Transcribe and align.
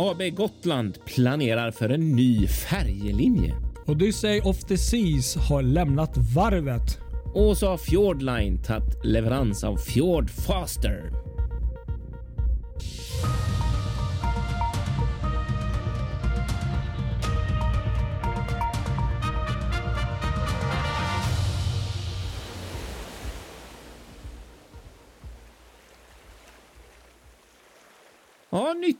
AB 0.00 0.30
Gotland 0.30 0.98
planerar 1.04 1.70
för 1.70 1.88
en 1.88 2.16
ny 2.16 2.46
färjelinje. 2.46 3.54
Odyssey 3.86 4.40
of 4.40 4.64
the 4.64 4.78
Seas 4.78 5.36
har 5.36 5.62
lämnat 5.62 6.16
varvet. 6.34 6.98
Och 7.34 7.56
så 7.56 7.68
har 7.68 7.78
Fjordline 7.78 8.62
tagit 8.62 9.04
leverans 9.04 9.64
av 9.64 9.76
Fjord 9.76 10.30
Faster. 10.30 11.10
Ja, 28.52 28.72
nytt 28.72 28.99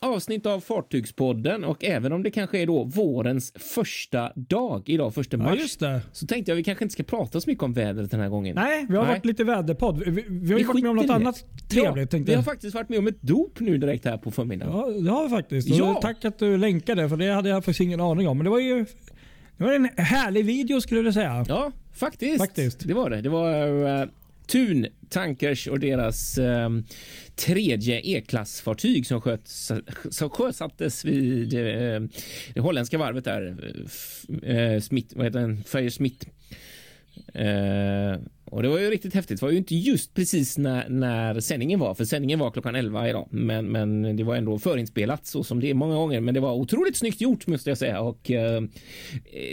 avsnitt 0.00 0.46
av 0.46 0.60
Fartygspodden 0.60 1.64
och 1.64 1.84
även 1.84 2.12
om 2.12 2.22
det 2.22 2.30
kanske 2.30 2.58
är 2.58 2.66
då 2.66 2.84
vårens 2.84 3.52
första 3.56 4.32
dag 4.34 4.82
idag, 4.88 5.14
första 5.14 5.36
Ja, 5.36 5.42
mars, 5.42 5.76
det. 5.76 6.00
så 6.12 6.26
tänkte 6.26 6.50
jag 6.50 6.56
vi 6.56 6.64
kanske 6.64 6.84
inte 6.84 6.92
ska 6.92 7.02
prata 7.02 7.40
så 7.40 7.50
mycket 7.50 7.64
om 7.64 7.72
vädret 7.72 8.10
den 8.10 8.20
här 8.20 8.28
gången. 8.28 8.54
Nej, 8.56 8.86
vi 8.88 8.96
har 8.96 9.04
Nej. 9.04 9.12
varit 9.14 9.24
lite 9.24 9.44
väderpodd. 9.44 10.02
Vi, 10.06 10.24
vi 10.28 10.52
har 10.52 10.58
ju 10.58 10.64
varit 10.66 10.82
med 10.82 10.90
om 10.90 10.96
något 10.96 11.10
annat 11.10 11.44
trevligt. 11.68 12.12
Ja, 12.12 12.18
vi 12.26 12.34
har 12.34 12.42
faktiskt 12.42 12.74
varit 12.74 12.88
med 12.88 12.98
om 12.98 13.06
ett 13.06 13.22
dop 13.22 13.60
nu 13.60 13.78
direkt 13.78 14.04
här 14.04 14.18
på 14.18 14.30
förmiddagen. 14.30 14.76
Ja, 14.76 15.00
det 15.00 15.10
har 15.10 15.24
vi 15.24 15.30
faktiskt. 15.30 15.68
Ja. 15.68 15.98
Tack 16.02 16.24
att 16.24 16.38
du 16.38 16.56
länkade 16.56 17.08
för 17.08 17.16
det 17.16 17.32
hade 17.32 17.48
jag 17.48 17.64
faktiskt 17.64 17.80
ingen 17.80 18.00
aning 18.00 18.28
om. 18.28 18.38
Men 18.38 18.44
det 18.44 18.50
var 18.50 18.60
ju 18.60 18.86
det 19.56 19.64
var 19.64 19.72
en 19.72 19.88
härlig 19.96 20.44
video 20.44 20.80
skulle 20.80 21.02
du 21.02 21.12
säga. 21.12 21.44
Ja, 21.48 21.72
faktiskt. 21.94 22.38
Faktiskt. 22.38 22.88
Det 22.88 22.94
var 22.94 23.10
det. 23.10 23.20
Det 23.20 23.28
var 23.28 24.08
Neptun 24.48 24.82
Thun 24.82 24.86
Tankers 25.08 25.66
och 25.66 25.80
deras 25.80 26.38
eh, 26.38 26.70
tredje 27.36 28.00
E-klassfartyg 28.04 29.06
som, 29.06 29.20
sköts, 29.20 29.72
som 30.10 30.30
sjösattes 30.30 31.04
vid 31.04 31.54
eh, 31.54 32.00
det 32.54 32.60
holländska 32.60 32.98
varvet 32.98 33.24
där. 33.24 33.56
Eh, 33.62 33.82
f- 33.86 34.42
eh, 34.42 34.80
Smith, 34.80 35.16
vad 35.16 35.26
heter 35.26 35.40
den? 35.40 35.64
Fire 35.64 35.90
Smith. 35.90 36.26
Eh, 37.34 38.16
och 38.50 38.62
det 38.62 38.68
var 38.68 38.78
ju 38.78 38.90
riktigt 38.90 39.14
häftigt. 39.14 39.40
Det 39.40 39.46
var 39.46 39.52
ju 39.52 39.58
inte 39.58 39.74
just 39.74 40.14
precis 40.14 40.58
när, 40.58 40.88
när 40.88 41.40
sändningen 41.40 41.80
var, 41.80 41.94
för 41.94 42.04
sändningen 42.04 42.38
var 42.38 42.50
klockan 42.50 42.74
11 42.74 43.08
idag, 43.08 43.28
men, 43.30 43.72
men 43.72 44.16
det 44.16 44.24
var 44.24 44.36
ändå 44.36 44.58
förinspelat 44.58 45.26
så 45.26 45.44
som 45.44 45.60
det 45.60 45.70
är 45.70 45.74
många 45.74 45.94
gånger. 45.94 46.20
Men 46.20 46.34
det 46.34 46.40
var 46.40 46.52
otroligt 46.52 46.96
snyggt 46.96 47.20
gjort 47.20 47.46
måste 47.46 47.70
jag 47.70 47.78
säga 47.78 48.00
och 48.00 48.30
eh, 48.30 48.62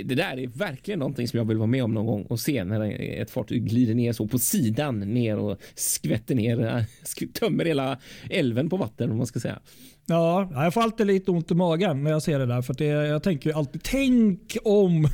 det 0.04 0.16
där 0.16 0.40
är 0.40 0.48
verkligen 0.48 1.00
någonting 1.00 1.28
som 1.28 1.38
jag 1.38 1.46
vill 1.46 1.58
vara 1.58 1.68
med 1.68 1.84
om 1.84 1.94
någon 1.94 2.06
gång 2.06 2.24
och 2.24 2.40
se 2.40 2.64
när 2.64 2.92
ett 3.22 3.32
fartyg 3.32 3.66
glider 3.70 3.96
ner 3.96 4.14
så 4.14 4.28
på 4.28 4.40
sidan 4.40 5.00
ner 5.00 5.38
och 5.38 5.58
skvätter 5.76 6.36
ner, 6.36 6.86
tömmer 7.34 7.66
hela 7.66 8.00
älven 8.30 8.70
på 8.70 8.78
vatten 8.78 9.12
om 9.12 9.18
man 9.18 9.28
ska 9.28 9.40
säga. 9.40 9.60
Ja, 10.08 10.50
jag 10.54 10.74
får 10.74 10.82
alltid 10.82 11.08
lite 11.08 11.32
ont 11.32 11.52
i 11.52 11.56
magen 11.56 12.04
när 12.04 12.12
jag 12.12 12.22
ser 12.22 12.40
det 12.40 12.46
där. 12.46 12.62
För 12.62 12.74
det, 12.74 12.86
jag 12.86 13.24
tänker 13.24 13.50
ju 13.50 13.56
alltid, 13.56 13.84
tänk 13.84 14.58
om 14.64 15.08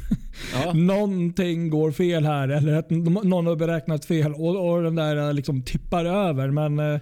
Ja. 0.54 0.74
någonting 0.74 1.70
går 1.70 1.92
fel 1.92 2.26
här 2.26 2.50
eller 2.50 2.74
att 2.74 2.90
någon 2.90 3.48
har 3.48 3.56
beräknat 3.56 4.06
fel 4.06 4.34
och, 4.34 4.70
och 4.72 4.84
den 4.84 4.96
där 4.96 5.34
liksom 5.34 5.62
tippar 5.62 6.06
över. 6.06 6.52
Men 6.52 6.80
eh, 6.80 7.00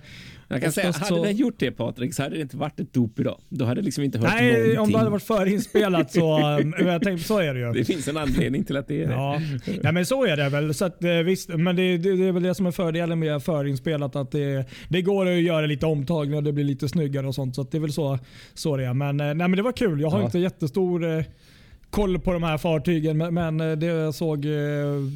Jag 0.51 0.61
kan 0.61 0.71
säga, 0.71 0.91
hade 0.91 1.05
så- 1.05 1.23
den 1.23 1.35
gjort 1.35 1.55
det 1.59 1.71
Patrik 1.71 2.13
så 2.13 2.23
hade 2.23 2.35
det 2.35 2.41
inte 2.41 2.57
varit 2.57 2.79
ett 2.79 2.93
dop 2.93 3.19
idag. 3.19 3.39
Då 3.49 3.65
hade 3.65 3.81
liksom 3.81 4.03
inte 4.03 4.17
hört 4.19 4.29
Nej, 4.33 4.51
någonting. 4.53 4.79
om 4.79 4.91
det 4.91 4.97
hade 4.97 5.09
varit 5.09 5.23
förinspelat 5.23 6.11
så, 6.11 6.39
um, 6.59 6.73
jag 6.79 7.01
tänkte, 7.03 7.27
så 7.27 7.37
är 7.39 7.53
det 7.53 7.59
ju. 7.59 7.71
Det 7.73 7.85
finns 7.85 8.07
en 8.07 8.17
anledning 8.17 8.63
till 8.63 8.77
att 8.77 8.87
det 8.87 9.03
är 9.03 9.07
det. 9.07 9.13
Ja. 9.13 9.41
ja, 9.83 9.91
men 9.91 10.05
så 10.05 10.25
är 10.25 10.37
det 10.37 10.49
väl. 10.49 10.73
Så 10.73 10.85
att, 10.85 11.03
eh, 11.03 11.11
visst, 11.11 11.49
men 11.49 11.75
det, 11.75 11.97
det, 11.97 12.15
det 12.15 12.25
är 12.27 12.31
väl 12.31 12.43
det 12.43 12.55
som 12.55 12.65
är 12.65 12.71
fördelen 12.71 13.19
med 13.19 13.43
förinspelat. 13.43 14.15
Att 14.15 14.31
det, 14.31 14.65
det 14.89 15.01
går 15.01 15.25
att 15.27 15.41
göra 15.41 15.65
lite 15.65 15.85
omtagningar 15.85 16.37
och 16.37 16.43
det 16.43 16.51
blir 16.53 16.63
lite 16.63 16.89
snyggare 16.89 17.27
och 17.27 17.35
sånt. 17.35 17.55
Så 17.55 17.61
att 17.61 17.71
det 17.71 17.77
är 17.77 17.81
väl 17.81 17.93
så, 17.93 18.19
så 18.53 18.77
det 18.77 18.85
är. 18.85 18.93
Men, 18.93 19.19
eh, 19.19 19.25
nej, 19.25 19.35
men 19.35 19.51
det 19.51 19.61
var 19.61 19.71
kul. 19.71 20.01
Jag 20.01 20.09
har 20.09 20.19
Ja. 20.19 20.25
inte 20.25 20.39
jättestor 20.39 21.17
eh, 21.17 21.23
koll 21.89 22.19
på 22.19 22.33
de 22.33 22.43
här 22.43 22.57
fartygen. 22.57 23.17
Men, 23.17 23.33
men 23.33 23.61
eh, 23.61 23.71
det 23.77 23.85
jag 23.85 24.15
såg, 24.15 24.45
eh, 24.45 24.51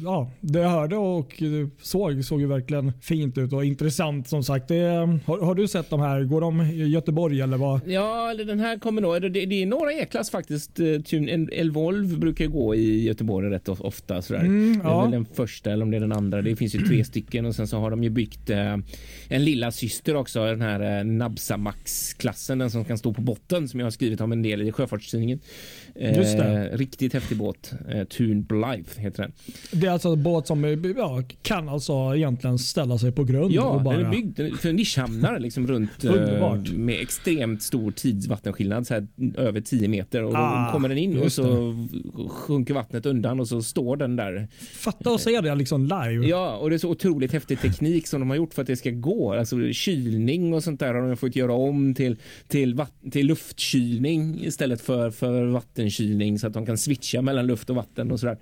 ja, 0.04 0.30
det 0.40 0.58
jag 0.58 0.68
hörde 0.68 0.96
och 0.96 1.42
såg 1.82 2.24
såg 2.24 2.40
ju 2.40 2.46
verkligen 2.46 2.92
fint 3.00 3.38
ut 3.38 3.52
och 3.52 3.64
intressant 3.64 4.28
som 4.28 4.42
sagt. 4.44 4.68
Det, 4.68 4.76
eh, 4.78 5.14
har, 5.26 5.44
har 5.44 5.54
du 5.54 5.68
sett 5.68 5.90
de 5.90 6.00
här? 6.00 6.24
Går 6.24 6.40
de 6.40 6.60
i 6.62 6.88
Göteborg 6.88 7.40
eller 7.40 7.56
vad? 7.56 7.80
Ja, 7.86 8.30
eller 8.30 8.44
den 8.44 8.60
här 8.60 8.78
kommer 8.78 9.02
nog. 9.02 9.22
Det, 9.22 9.28
det 9.28 9.62
är 9.62 9.66
några 9.66 9.92
E-klass 9.92 10.30
faktiskt. 10.30 10.78
En 11.12 11.48
Elvolv 11.52 12.18
brukar 12.18 12.46
gå 12.46 12.74
i 12.74 13.04
Göteborg 13.04 13.50
rätt 13.50 13.68
of- 13.68 13.80
ofta. 13.80 14.22
Sådär. 14.22 14.40
Mm, 14.40 14.72
Det 14.78 14.84
är 14.84 14.90
ja. 14.90 15.02
väl 15.02 15.10
den 15.10 15.24
första 15.34 15.70
eller 15.72 15.82
om 15.84 15.90
det 15.90 15.96
är 15.96 16.00
den 16.00 16.12
andra. 16.12 16.42
Det 16.42 16.56
finns 16.56 16.74
ju 16.74 16.78
tre 16.78 17.04
stycken 17.04 17.46
och 17.46 17.54
sen 17.54 17.66
så 17.66 17.78
har 17.78 17.90
de 17.90 18.04
ju 18.04 18.10
byggt 18.10 18.50
en 19.28 19.44
lilla 19.44 19.70
syster 19.70 20.16
också. 20.16 20.44
Den 20.44 20.60
här 20.60 21.04
Nabsa 21.04 21.56
Max-klassen. 21.56 22.58
Den 22.58 22.70
som 22.70 22.84
kan 22.84 22.98
stå 22.98 23.12
på 23.14 23.22
botten 23.22 23.68
som 23.68 23.80
jag 23.80 23.86
har 23.86 23.90
skrivit 23.90 24.20
om 24.20 24.32
en 24.32 24.42
del 24.42 24.62
i 24.62 24.72
Sjöfartstidningen. 24.72 25.40
Just 25.94 26.38
det. 26.38 26.63
Riktigt 26.72 27.12
häftig 27.12 27.38
båt. 27.38 27.72
Eh, 27.88 28.04
Thun 28.04 28.42
Blythe 28.42 29.00
heter 29.00 29.22
den. 29.22 29.32
Det 29.72 29.86
är 29.86 29.90
alltså 29.90 30.08
en 30.08 30.22
båt 30.22 30.46
som 30.46 30.64
eh, 30.64 30.70
ja, 30.96 31.22
kan 31.42 31.68
alltså 31.68 32.12
egentligen 32.16 32.58
ställa 32.58 32.98
sig 32.98 33.12
på 33.12 33.24
grund. 33.24 33.52
Ja, 33.52 33.62
och 33.62 33.82
bara, 33.82 33.96
den 33.96 34.06
är 34.06 34.10
byggd 34.10 34.40
för 34.60 34.72
nischhamnar 34.72 35.38
liksom 35.38 35.66
runt 35.66 36.04
eh, 36.04 36.12
med 36.74 37.00
extremt 37.00 37.62
stor 37.62 37.90
tidsvattenskillnad, 37.90 38.86
så 38.86 38.94
här, 38.94 39.06
över 39.36 39.60
10 39.60 39.88
meter. 39.88 40.22
Och 40.22 40.34
Ah, 40.36 40.66
då 40.66 40.72
kommer 40.72 40.88
den 40.88 40.98
in 40.98 41.18
och 41.18 41.32
så 41.32 41.74
sjunker 42.28 42.74
vattnet 42.74 43.06
undan 43.06 43.40
och 43.40 43.48
så 43.48 43.62
står 43.62 43.96
den 43.96 44.16
där. 44.16 44.48
Fatta 44.72 45.10
att 45.10 45.20
se 45.20 45.40
det 45.40 45.54
liksom 45.54 45.82
live. 45.84 46.26
Ja, 46.26 46.56
och 46.56 46.70
det 46.70 46.76
är 46.76 46.78
så 46.78 46.90
otroligt 46.90 47.32
häftig 47.32 47.60
teknik 47.60 48.06
som 48.06 48.20
de 48.20 48.30
har 48.30 48.36
gjort 48.36 48.54
för 48.54 48.62
att 48.62 48.66
det 48.66 48.76
ska 48.76 48.90
gå. 48.90 49.34
Alltså 49.34 49.72
kylning 49.72 50.54
och 50.54 50.64
sånt 50.64 50.80
där 50.80 50.94
har 50.94 51.08
de 51.08 51.16
fått 51.16 51.36
göra 51.36 51.52
om 51.52 51.94
till, 51.94 52.16
till, 52.48 52.82
till 53.10 53.26
luftkylning 53.26 54.44
istället 54.44 54.80
för, 54.80 55.10
för 55.10 55.44
vattenkylning 55.44 56.38
så 56.38 56.46
att 56.46 56.53
de 56.54 56.66
kan 56.66 56.78
switcha 56.78 57.22
mellan 57.22 57.46
luft 57.46 57.70
och 57.70 57.76
vatten 57.76 58.10
och 58.10 58.20
sådär. 58.20 58.36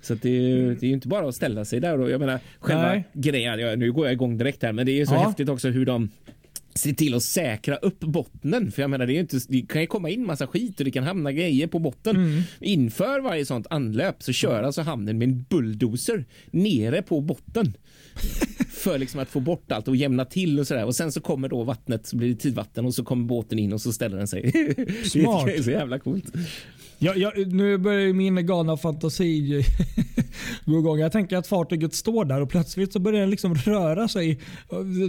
Så 0.00 0.12
att 0.14 0.22
det, 0.22 0.28
är, 0.28 0.40
ju- 0.82 0.92
inte 0.92 1.08
bara 1.08 1.28
att 1.28 1.34
ställa 1.34 1.64
sig 1.64 1.80
där. 1.80 2.00
Och 2.00 2.10
jag 2.10 2.20
menar, 2.20 2.38
själva 2.60 2.88
Nej. 2.88 3.04
grejen, 3.12 3.58
ja, 3.58 3.76
nu 3.76 3.92
går 3.92 4.06
jag 4.06 4.12
igång 4.12 4.38
direkt 4.38 4.62
här, 4.62 4.72
men 4.72 4.86
det 4.86 4.92
är 4.92 4.96
ju 4.96 5.06
så 5.06 5.14
Ja. 5.14 5.26
häftigt 5.26 5.48
också 5.48 5.68
hur 5.68 5.86
de 5.86 6.08
se 6.74 6.94
till 6.94 7.14
att 7.14 7.22
säkra 7.22 7.76
upp 7.76 8.00
bottnen. 8.00 8.72
För 8.72 8.82
jag 8.82 8.90
menar, 8.90 9.06
det, 9.06 9.12
är 9.16 9.20
inte, 9.20 9.38
det 9.48 9.62
kan 9.68 9.80
ju 9.80 9.86
komma 9.86 10.10
in 10.10 10.26
massa 10.26 10.46
skit 10.46 10.78
och 10.78 10.84
det 10.84 10.90
kan 10.90 11.04
hamna 11.04 11.32
grejer 11.32 11.66
på 11.66 11.78
botten. 11.78 12.16
Mm. 12.16 12.42
Inför 12.60 13.20
varje 13.20 13.44
sånt 13.46 13.66
anlöp 13.70 14.22
så 14.22 14.32
kör 14.32 14.62
alltså 14.62 14.82
hamnen 14.82 15.18
med 15.18 15.28
en 15.28 15.42
bulldozer 15.48 16.24
nere 16.50 17.02
på 17.02 17.20
botten. 17.20 17.72
för 18.70 18.98
liksom 18.98 19.20
att 19.20 19.28
få 19.28 19.40
bort 19.40 19.72
allt 19.72 19.88
och 19.88 19.96
jämna 19.96 20.24
till 20.24 20.60
och 20.60 20.66
sådär. 20.66 20.84
Och 20.84 20.94
sen 20.96 21.12
så 21.12 21.20
kommer 21.20 21.48
då 21.48 21.62
vattnet, 21.64 22.06
så 22.06 22.16
blir 22.16 22.28
det 22.28 22.34
tidvatten 22.34 22.86
och 22.86 22.94
så 22.94 23.04
kommer 23.04 23.24
båten 23.24 23.58
in 23.58 23.72
och 23.72 23.80
så 23.80 23.92
ställer 23.92 24.16
den 24.16 24.28
sig. 24.28 24.52
Smart. 25.04 25.46
Det 25.46 25.56
är 25.56 25.62
så 25.62 25.70
jävla 25.70 25.98
coolt. 25.98 26.24
Jag, 26.98 27.16
jag, 27.16 27.52
nu 27.52 27.78
börjar 27.78 28.12
min 28.12 28.46
galna 28.46 28.76
fantasi 28.76 29.64
gå 30.64 30.78
igång. 30.78 30.98
Jag 30.98 31.12
tänker 31.12 31.36
att 31.36 31.46
fartyget 31.46 31.94
står 31.94 32.24
där 32.24 32.40
och 32.40 32.50
plötsligt 32.50 32.92
så 32.92 32.98
börjar 32.98 33.20
den 33.20 33.30
liksom 33.30 33.54
röra 33.54 34.08
sig. 34.08 34.40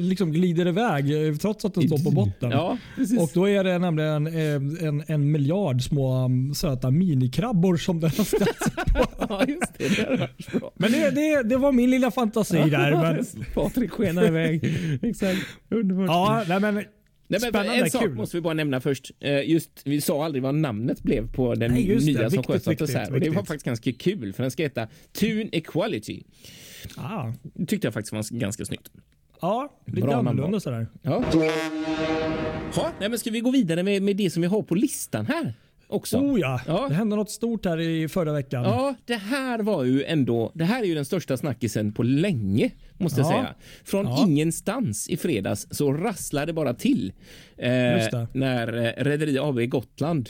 Liksom 0.02 0.32
glider 0.32 0.68
iväg 0.68 1.40
trots 1.42 1.66
att 1.66 1.74
den 1.74 1.88
står 1.88 1.98
på 2.04 2.12
botten. 2.12 2.52
Ja. 2.52 2.78
Och 3.20 3.30
då 3.34 3.50
är 3.50 3.64
det 3.64 3.80
nämligen 3.80 4.28
eh, 4.28 4.88
en, 4.88 5.04
en 5.08 5.32
miljard 5.32 5.82
små 5.82 6.26
um, 6.26 6.54
söta 6.54 6.92
minikrabbor 6.92 7.78
som 7.78 8.00
den 8.00 8.12
har 8.18 8.24
ställt 8.24 8.64
sig 8.64 8.94
på. 8.94 9.06
ja, 9.30 9.46
just 9.48 9.78
det. 9.78 10.18
Det. 10.18 10.30
Men 10.76 10.92
det, 10.92 11.12
det, 11.12 11.44
det 11.44 11.58
var 11.58 11.72
min 11.72 11.92
lilla 11.92 12.12
fantasi 12.12 12.58
där. 12.58 12.92
Men, 13.02 13.26
Patrik 13.54 13.92
skenar 13.92 14.28
iväg. 14.28 14.76
Exakt. 15.02 15.40
Underbart. 15.70 16.08
ja, 16.08 16.44
nej, 16.48 16.60
men, 16.60 16.84
Nej, 17.32 17.40
men 17.42 17.50
Spännande, 17.52 17.74
en 17.84 17.90
sak 17.92 18.02
kul. 18.02 18.16
måste 18.16 18.38
vi 18.38 18.42
bara 18.42 18.54
nämna 18.54 18.82
först. 18.82 19.12
Eh, 19.20 19.50
Just, 19.50 19.70
vi 19.86 20.02
sa 20.02 20.26
aldrig 20.26 20.44
vad 20.44 20.56
namnet 20.56 21.04
blev 21.04 21.32
på 21.32 21.56
den 21.56 21.72
Nej, 21.72 21.88
just 21.88 22.06
det. 22.08 22.14
nya 22.14 22.30
som 22.30 22.44
sjösattes 22.44 22.94
här. 22.94 23.14
Och 23.14 23.20
det 23.20 23.30
var 23.30 23.44
faktiskt 23.44 23.66
ganska 23.66 23.92
kul 23.92 24.34
för 24.34 24.44
den 24.44 24.52
ska 24.52 24.64
heta 24.64 24.88
Tune 25.14 25.50
Equality. 25.52 26.24
ah, 26.98 27.32
Det 27.44 27.66
tyckte 27.66 27.88
jag 27.88 27.94
faktiskt 27.94 28.14
var 28.14 28.40
ganska 28.40 28.66
snyggt. 28.66 28.92
ja, 29.42 29.80
lite 29.86 30.02
Bra 30.08 30.16
annorlunda 30.16 30.60
sådär. 30.60 30.88
Ja. 31.02 31.24
Ha, 32.76 32.92
nej, 33.00 33.10
men 33.10 33.20
ska 33.20 33.32
vi 33.32 33.40
gå 33.40 33.52
vidare 33.52 33.84
med, 33.84 34.02
med 34.02 34.16
det 34.16 34.30
som 34.30 34.42
vi 34.42 34.48
har 34.48 34.62
på 34.62 34.76
listan 34.76 35.26
här 35.26 35.54
också? 35.90 36.18
Oh 36.18 36.40
ja. 36.40 36.62
Ja. 36.68 36.86
det 36.90 36.96
hände 36.96 37.16
något 37.16 37.32
stort 37.32 37.66
här 37.66 37.80
i 37.80 38.08
förra 38.08 38.34
veckan. 38.34 38.64
Ja, 38.64 38.96
det 39.06 39.16
här 39.16 39.60
var 39.60 39.84
ju 39.84 40.04
ändå. 40.04 40.52
Det 40.56 40.64
här 40.66 40.82
är 40.82 40.86
ju 40.86 40.96
den 40.96 41.06
största 41.06 41.38
snackisen 41.38 41.92
på 41.94 42.04
länge 42.04 42.72
måste 42.98 43.22
jag 43.22 43.26
Ja. 43.28 43.32
säga. 43.32 43.56
Från 43.84 44.06
Ja. 44.06 44.26
ingenstans 44.28 45.10
i 45.10 45.18
fredags 45.18 45.68
så 45.72 45.94
rasslade 45.94 46.46
det 46.46 46.54
bara 46.54 46.74
till 46.74 47.14
eh, 47.58 47.70
när 48.34 48.78
eh, 49.00 49.04
Rederi 49.04 49.40
AB 49.40 49.60
Gotland 49.70 50.30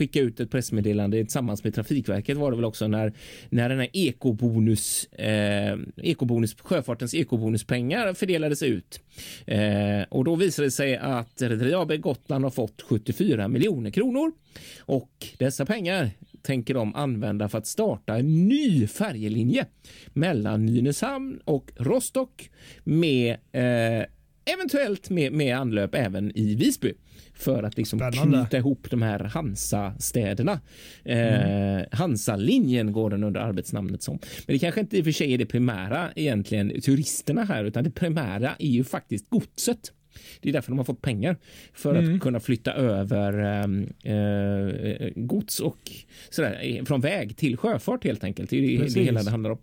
skicka 0.00 0.20
ut 0.20 0.40
ett 0.40 0.50
pressmeddelande 0.50 1.24
tillsammans 1.24 1.64
med 1.64 1.74
Trafikverket 1.74 2.36
var 2.36 2.50
det 2.50 2.56
väl 2.56 2.64
också 2.64 2.88
när, 2.88 3.12
när 3.48 3.68
den 3.68 3.78
här 3.78 3.88
ekobonus, 3.92 5.04
eh, 5.04 5.78
ekobonus, 5.96 6.56
sjöfartens 6.60 7.14
ekobonuspengar 7.14 8.14
fördelades 8.14 8.62
ut. 8.62 9.00
Eh, 9.46 10.02
och 10.08 10.24
då 10.24 10.36
visade 10.36 10.66
det 10.66 10.70
sig 10.70 10.96
att 10.96 11.42
Rederi 11.42 11.74
AB 11.74 11.96
Gotland 11.96 12.44
har 12.44 12.50
fått 12.50 12.82
74 12.82 13.48
miljoner 13.48 13.90
kronor 13.90 14.32
och 14.80 15.26
dessa 15.38 15.66
pengar 15.66 16.10
tänker 16.42 16.74
de 16.74 16.94
använda 16.94 17.48
för 17.48 17.58
att 17.58 17.66
starta 17.66 18.16
en 18.16 18.48
ny 18.48 18.86
färjelinje 18.86 19.66
mellan 20.12 20.66
Nynäshamn 20.66 21.40
och 21.44 21.72
Rostock 21.76 22.50
med 22.84 23.36
eh, 23.52 24.06
eventuellt 24.54 25.10
med, 25.10 25.32
med 25.32 25.56
anlöp 25.56 25.94
även 25.94 26.38
i 26.38 26.54
Visby 26.54 26.94
för 27.34 27.62
att 27.62 27.76
liksom 27.76 28.12
knyta 28.12 28.56
ihop 28.56 28.90
de 28.90 29.02
här 29.02 29.20
Hansa-städerna. 29.20 30.60
Mm. 31.04 31.78
Eh, 31.78 31.86
Hansa-linjen 31.92 32.92
går 32.92 33.10
den 33.10 33.24
under 33.24 33.40
arbetsnamnet 33.40 34.02
som. 34.02 34.18
Men 34.46 34.54
det 34.54 34.58
kanske 34.58 34.80
inte 34.80 34.98
i 34.98 35.00
och 35.00 35.04
för 35.04 35.12
sig 35.12 35.34
är 35.34 35.38
det 35.38 35.46
primära 35.46 36.10
egentligen 36.16 36.80
turisterna 36.80 37.44
här, 37.44 37.64
utan 37.64 37.84
det 37.84 37.90
primära 37.90 38.50
är 38.58 38.68
ju 38.68 38.84
faktiskt 38.84 39.30
godset. 39.30 39.92
Det 40.40 40.48
är 40.48 40.52
därför 40.52 40.70
de 40.70 40.78
har 40.78 40.84
fått 40.84 41.02
pengar 41.02 41.36
för 41.72 41.94
mm. 41.94 42.14
att 42.14 42.20
kunna 42.20 42.40
flytta 42.40 42.72
över 42.72 43.32
ehm, 43.32 43.88
eh, 44.02 45.08
gods 45.16 45.60
och 45.60 45.90
sådär 46.30 46.84
från 46.84 47.00
väg 47.00 47.36
till 47.36 47.56
sjöfart 47.56 48.04
helt 48.04 48.24
enkelt. 48.24 48.50
Det 48.50 48.74
är 48.74 48.78
Precis. 48.78 48.94
det 48.94 49.02
hela 49.02 49.22
det 49.22 49.30
handlar 49.30 49.50
om. 49.50 49.58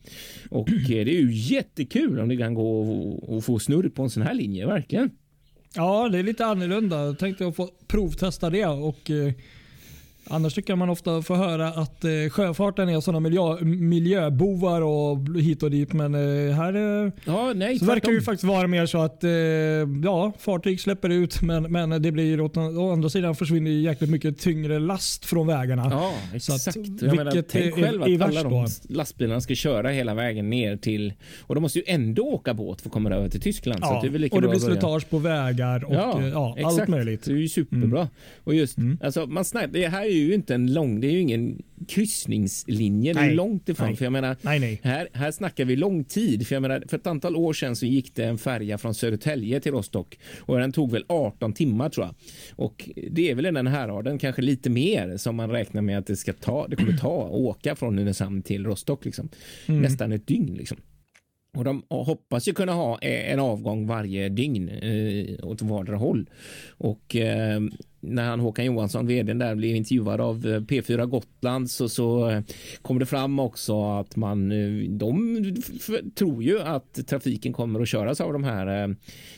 Och 0.49 0.69
eh, 0.69 0.88
det 0.88 1.17
är 1.17 1.21
ju 1.21 1.31
jättekul 1.31 2.19
om 2.19 2.29
det 2.29 2.38
kan 2.38 2.53
gå 2.53 2.81
och 3.21 3.44
få 3.44 3.59
snurr 3.59 3.89
på 3.89 4.03
en 4.03 4.09
sån 4.09 4.23
här 4.23 4.33
linje, 4.33 4.65
verkligen. 4.65 5.09
Ja, 5.75 6.09
det 6.09 6.19
är 6.19 6.23
lite 6.23 6.45
annorlunda. 6.45 7.05
Jag 7.05 7.19
tänkte 7.19 7.51
få 7.51 7.69
provtesta 7.88 8.49
det 8.49 8.65
och 8.65 9.11
eh, 9.11 9.33
Annars 10.29 10.53
tycker 10.53 10.75
man 10.75 10.89
ofta 10.89 11.21
få 11.21 11.35
höra 11.35 11.68
att 11.68 12.03
eh, 12.03 12.12
sjöfarten 12.31 12.89
är 12.89 13.01
sådana 13.01 13.19
miljö, 13.19 13.57
miljöbovar 13.62 14.81
och 14.81 15.18
hit 15.41 15.63
och 15.63 15.71
dit. 15.71 15.94
Men 15.94 16.15
eh, 16.15 16.56
här 16.56 16.74
eh, 17.06 17.12
ja, 17.25 17.53
nej, 17.56 17.79
så 17.79 17.85
verkar 17.85 18.12
det 18.12 18.21
faktiskt 18.21 18.44
vara 18.44 18.68
mer 18.68 18.85
så 18.85 18.97
att 18.97 19.24
eh, 19.24 19.31
ja, 20.03 20.33
fartyg 20.39 20.81
släpper 20.81 21.09
ut 21.09 21.41
men, 21.41 21.63
men 21.63 22.01
det 22.01 22.12
blir 22.12 22.41
åt, 22.41 22.57
å 22.57 22.91
andra 22.91 23.09
sidan 23.09 23.35
försvinner 23.35 23.71
jäkligt 23.71 24.09
mycket 24.09 24.39
tyngre 24.39 24.79
last 24.79 25.25
från 25.25 25.47
vägarna. 25.47 25.88
Ja, 25.91 26.13
exakt. 26.33 26.68
Att, 26.68 27.01
jag 27.01 27.15
menar, 27.15 27.44
tänk 27.50 27.75
själv 27.75 28.03
att 28.03 28.21
alla 28.21 28.44
de 28.44 28.68
lastbilarna 28.89 29.41
ska 29.41 29.56
köra 29.56 29.89
hela 29.89 30.13
vägen 30.13 30.50
ner 30.50 30.77
till 30.77 31.13
och 31.39 31.56
de 31.56 31.62
måste 31.62 31.80
ju 31.80 31.85
ändå 31.88 32.23
åka 32.23 32.53
båt 32.53 32.81
för 32.81 32.89
att 32.89 32.94
komma 32.94 33.09
över 33.09 33.30
till 33.30 33.41
Tyskland. 33.41 33.80
Ja, 33.81 34.01
så 34.01 34.07
det 34.07 34.31
och 34.31 34.41
det 34.41 34.47
blir 34.47 34.59
slitage 34.59 35.09
på 35.09 35.18
vägar 35.18 35.83
och 35.83 35.95
ja, 35.95 36.21
eh, 36.21 36.27
ja, 36.27 36.57
allt 36.63 36.88
möjligt. 36.88 37.25
Det 37.25 37.31
är 37.31 37.35
ju 37.35 37.50
superbra. 37.50 38.00
Mm. 38.00 38.12
Och 38.44 38.56
just, 38.56 38.77
mm. 38.77 38.97
alltså, 39.03 39.25
man 39.25 39.45
snackar, 39.45 39.68
det 39.68 39.88
här 39.88 40.06
är 40.06 40.16
ju 40.23 40.33
inte 40.33 40.55
en 40.55 40.73
lång, 40.73 40.99
det 40.99 41.07
är 41.07 41.11
ju 41.11 41.19
ingen 41.19 41.61
kryssningslinje. 41.87 43.13
Det 43.13 43.19
är 43.19 43.33
långt 43.33 43.69
ifrån. 43.69 43.87
Nej. 43.87 43.95
För 43.95 44.05
jag 44.05 44.11
menar, 44.11 44.37
nej, 44.41 44.59
nej. 44.59 44.79
Här, 44.83 45.07
här 45.13 45.31
snackar 45.31 45.65
vi 45.65 45.75
lång 45.75 46.03
tid. 46.03 46.47
För, 46.47 46.55
jag 46.55 46.61
menar, 46.61 46.83
för 46.87 46.97
ett 46.97 47.07
antal 47.07 47.35
år 47.35 47.53
sedan 47.53 47.75
så 47.75 47.85
gick 47.85 48.15
det 48.15 48.23
en 48.23 48.37
färja 48.37 48.77
från 48.77 48.93
Södertälje 48.93 49.59
till 49.59 49.71
Rostock 49.71 50.19
och 50.39 50.59
den 50.59 50.71
tog 50.71 50.91
väl 50.91 51.05
18 51.07 51.53
timmar 51.53 51.89
tror 51.89 52.05
jag. 52.05 52.15
Och 52.55 52.89
det 53.11 53.31
är 53.31 53.35
väl 53.35 53.53
den 53.53 53.67
här 53.67 53.87
har 53.87 54.03
den 54.03 54.19
kanske 54.19 54.41
lite 54.41 54.69
mer 54.69 55.17
som 55.17 55.35
man 55.35 55.49
räknar 55.49 55.81
med 55.81 55.97
att 55.97 56.07
det 56.07 56.15
ska 56.15 56.33
ta. 56.33 56.67
Det 56.67 56.75
kommer 56.75 56.97
ta 56.97 57.25
att 57.25 57.31
åka 57.31 57.75
från 57.75 57.95
Nynäshamn 57.95 58.41
till 58.41 58.65
Rostock 58.65 59.05
liksom. 59.05 59.29
Mm. 59.65 59.81
Nästan 59.81 60.11
ett 60.11 60.27
dygn 60.27 60.55
liksom. 60.55 60.77
Och 61.57 61.63
de 61.63 61.83
hoppas 61.89 62.48
ju 62.48 62.54
kunna 62.54 62.71
ha 62.71 63.00
e, 63.01 63.31
en 63.31 63.39
avgång 63.39 63.88
varje 63.88 64.30
dygn 64.30 64.69
eh, 64.69 65.48
åt 65.48 65.62
vardera 65.62 65.98
håll. 65.98 66.30
Och 66.69 67.15
eh, 67.15 67.62
när 68.00 68.30
han 68.30 68.39
Håkan 68.39 68.65
Johansson, 68.65 69.07
vdn 69.07 69.38
där, 69.38 69.56
blev 69.56 69.75
intervjuad 69.75 70.21
av 70.21 70.36
eh, 70.36 70.59
P4 70.59 71.06
Gotland 71.06 71.71
så, 71.71 71.89
så 71.89 72.30
eh, 72.30 72.44
kom 72.81 73.00
det 73.00 73.06
fram 73.06 73.39
också 73.39 73.92
att 73.92 74.15
man, 74.15 74.51
eh, 74.51 74.89
de 74.89 75.38
tror 76.15 76.44
ju 76.44 76.62
att 76.62 77.07
trafiken 77.07 77.54
kommer 77.54 77.80
att 77.80 77.88
köras 77.88 78.21
av 78.21 78.33
de 78.33 78.44
här 78.44 78.95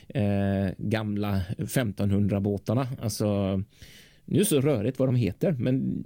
eh, 0.07 0.71
gamla 0.77 1.41
1500 1.57 2.39
båtarna. 2.39 2.87
Alltså, 3.01 3.57
nu 4.25 4.35
är 4.35 4.39
det 4.39 4.45
så 4.45 4.61
rörigt 4.61 4.99
vad 4.99 5.07
de 5.07 5.15
heter, 5.15 5.51
men 5.51 6.03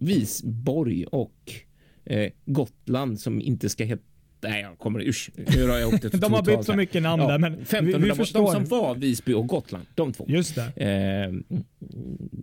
Visborg 0.00 1.04
och 1.04 1.52
eh, 2.04 2.32
Gotland 2.44 3.20
som 3.20 3.40
inte 3.40 3.68
ska 3.68 3.84
heta 3.84 4.02
Nej, 4.40 4.62
jag 4.62 4.78
kommer 4.78 5.08
usch. 5.08 5.30
Nu 5.34 5.68
har 5.68 5.78
jag 5.78 5.94
åkt 5.94 6.12
De 6.20 6.32
har 6.32 6.42
bytt 6.42 6.64
så 6.64 6.74
mycket 6.74 7.02
namn 7.02 7.22
ja, 7.22 7.28
där. 7.28 7.38
Men 7.38 7.52
1500, 7.52 7.98
vi, 7.98 8.10
vi 8.10 8.14
förstår. 8.16 8.40
De 8.40 8.52
som 8.52 8.64
var 8.64 8.94
Visby 8.94 9.32
och 9.32 9.46
Gotland, 9.46 9.86
de 9.94 10.12
två. 10.12 10.24
Just 10.28 10.54
det. 10.54 10.62
Eh, 10.62 11.56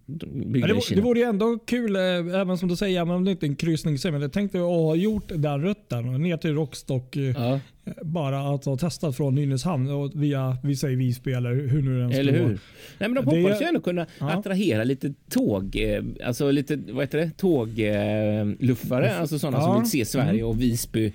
det, 0.05 0.95
det 0.95 1.01
vore 1.01 1.19
ju 1.19 1.25
ändå 1.25 1.59
kul, 1.65 1.95
eh, 1.95 2.01
även 2.41 2.57
som 2.57 2.69
du 2.69 2.75
säger, 2.75 3.01
även 3.01 3.15
om 3.15 3.25
det 3.25 3.31
inte 3.31 3.45
är 3.45 3.47
en 3.49 3.55
kryssning. 3.55 3.97
Men 4.03 4.21
jag 4.21 4.33
tänkte 4.33 4.57
att 4.57 4.63
ha 4.63 4.95
gjort 4.95 5.31
den 5.35 5.61
rutten 5.61 6.21
ner 6.21 6.37
till 6.37 6.53
Rockstock. 6.53 7.15
Eh, 7.15 7.23
ja. 7.23 7.59
Bara 8.01 8.55
att 8.55 8.65
ha 8.65 8.77
testat 8.77 9.17
från 9.17 9.35
Nynäshamn 9.35 9.89
och 9.89 10.11
via 10.15 10.57
vi 10.63 10.75
säger 10.75 10.97
Visby 10.97 11.31
eller 11.31 11.55
hur 11.55 11.81
nu 11.81 11.99
den 11.99 12.11
Eller 12.11 12.33
hur? 12.33 12.59
Nej, 12.97 13.09
men 13.09 13.13
de 13.13 13.25
hoppas 13.25 13.61
ju 13.61 13.65
ändå 13.65 13.79
kunna 13.79 14.05
ja. 14.19 14.31
attrahera 14.31 14.83
lite 14.83 15.13
tåg, 15.29 15.75
eh, 15.75 16.03
alltså 16.27 16.51
lite 16.51 16.75
vad 16.75 17.03
heter 17.03 17.17
det, 17.17 17.31
tågluffare, 17.37 19.15
alltså 19.15 19.39
sådana 19.39 19.57
ja. 19.57 19.63
som 19.63 19.81
vill 19.81 19.89
se 19.89 20.05
Sverige 20.05 20.39
mm. 20.39 20.45
och 20.45 20.61
Visby 20.61 21.13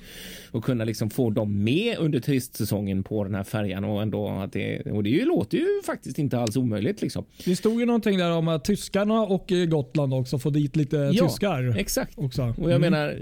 och 0.51 0.65
kunna 0.65 0.85
liksom 0.85 1.11
få 1.11 1.31
dem 1.31 1.65
med 1.65 1.99
under 1.99 2.21
turistsäsongen 2.21 3.03
på 3.03 3.25
den 3.25 3.35
här 3.35 3.45
färjan 3.45 3.85
och 3.85 4.03
ändå 4.03 4.29
att 4.29 4.53
det 4.53 4.81
och 4.81 5.03
det 5.03 5.25
låter 5.25 5.59
ju 5.59 5.67
faktiskt 5.87 6.19
inte 6.19 6.39
alls 6.39 6.57
omöjligt 6.57 7.03
liksom. 7.03 7.25
Det 7.45 7.57
stod 7.57 7.81
ju 7.81 7.87
någonting 7.87 8.19
där 8.19 8.33
om 8.33 8.49
att 8.49 8.65
tyskarna 8.65 9.23
och 9.23 9.53
Gotland 9.69 10.15
också 10.15 10.39
får 10.39 10.51
dit 10.51 10.77
lite 10.77 10.97
ja, 10.97 11.29
tyskar. 11.29 11.79
Exakt. 11.79 12.19
Också. 12.19 12.55
Och 12.59 12.71
jag 12.71 12.77
mm. 12.77 12.93
menar, 12.93 13.19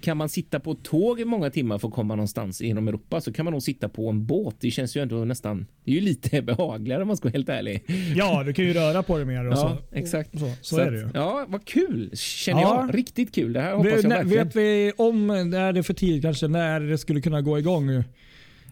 kan 0.00 0.16
man 0.16 0.28
sitta 0.28 0.60
på 0.60 0.74
tåg 0.74 1.20
i 1.20 1.24
många 1.24 1.50
timmar 1.50 1.78
för 1.78 1.88
att 1.88 1.94
komma 1.94 2.14
någonstans 2.14 2.60
inom 2.70 2.88
Europa 2.88 3.20
så 3.20 3.32
kan 3.32 3.44
man 3.44 3.52
nog 3.52 3.62
sitta 3.62 3.88
på 3.88 4.08
en 4.08 4.26
båt. 4.26 4.56
Det 4.60 4.70
känns 4.70 4.96
ju 4.96 5.02
ändå 5.02 5.16
nästan, 5.16 5.66
det 5.84 5.90
är 5.90 5.94
ju 5.94 6.00
lite 6.00 6.42
behagligare 6.56 7.02
om 7.02 7.08
man 7.08 7.16
ska 7.16 7.28
vara 7.28 7.32
helt 7.32 7.48
ärlig. 7.48 7.84
Ja, 8.16 8.42
du 8.46 8.52
kan 8.52 8.64
ju 8.64 8.72
röra 8.72 9.02
på 9.02 9.16
dig 9.16 9.26
mer. 9.26 9.46
Och 9.46 9.52
ja, 9.52 9.56
så. 9.56 9.96
exakt. 9.96 10.32
Så, 10.32 10.38
så, 10.38 10.54
så 10.62 10.80
är 10.80 10.90
det 10.90 10.98
ju. 10.98 11.08
Ja, 11.14 11.44
vad 11.48 11.64
kul 11.64 12.10
känner 12.14 12.60
ja. 12.62 12.86
jag. 12.86 12.98
Riktigt 12.98 13.34
kul. 13.34 13.52
Det 13.52 13.60
här 13.60 13.74
hoppas 13.74 13.86
vi, 13.86 14.02
jag 14.02 14.08
verkligen. 14.08 14.46
Vet 14.46 14.56
vi 14.56 14.92
om, 14.96 15.30
är 15.30 15.72
det 15.72 15.82
för 15.82 15.94
tidigt 15.94 16.22
kanske, 16.22 16.48
när 16.48 16.80
det 16.80 16.98
skulle 16.98 17.20
kunna 17.20 17.40
gå 17.40 17.58
igång? 17.58 18.04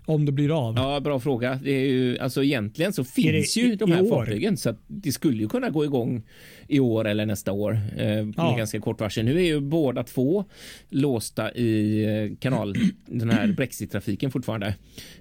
Om 0.08 0.25
det 0.25 0.32
blir 0.32 0.69
av? 0.69 0.76
Ja, 0.76 1.00
bra 1.00 1.20
fråga. 1.20 1.60
Det 1.62 1.70
är 1.70 1.87
ju, 1.87 2.19
alltså 2.19 2.44
egentligen 2.44 2.93
så 2.93 3.05
finns 3.05 3.55
det, 3.55 3.60
ju 3.60 3.77
de 3.77 3.93
här 3.93 4.08
fartygen 4.08 4.56
så 4.56 4.70
att 4.70 4.79
det 4.86 5.12
skulle 5.12 5.43
ju 5.43 5.48
kunna 5.48 5.70
gå 5.70 5.84
igång 5.84 6.22
i 6.69 6.81
år 6.81 7.05
eller 7.06 7.27
nästa 7.27 7.53
år 7.53 7.81
eh, 7.96 8.06
med 8.06 8.34
ja. 8.36 8.56
ganska 8.56 8.81
kort 8.81 9.00
varsel. 9.00 9.24
Nu 9.24 9.36
är 9.36 9.46
ju 9.46 9.60
båda 9.60 10.03
två 10.03 10.44
låsta 10.88 11.53
i 11.53 12.05
eh, 12.05 12.36
kanal, 12.38 12.74
den 13.06 13.31
här 13.31 13.46
Brexit-trafiken 13.56 14.31
fortfarande. 14.31 14.74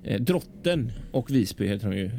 Eh, 0.04 0.22
Drotten 0.22 0.92
och 1.12 1.32
Visby 1.32 1.68
heter 1.68 1.90
de 1.90 1.98
ju 1.98 2.12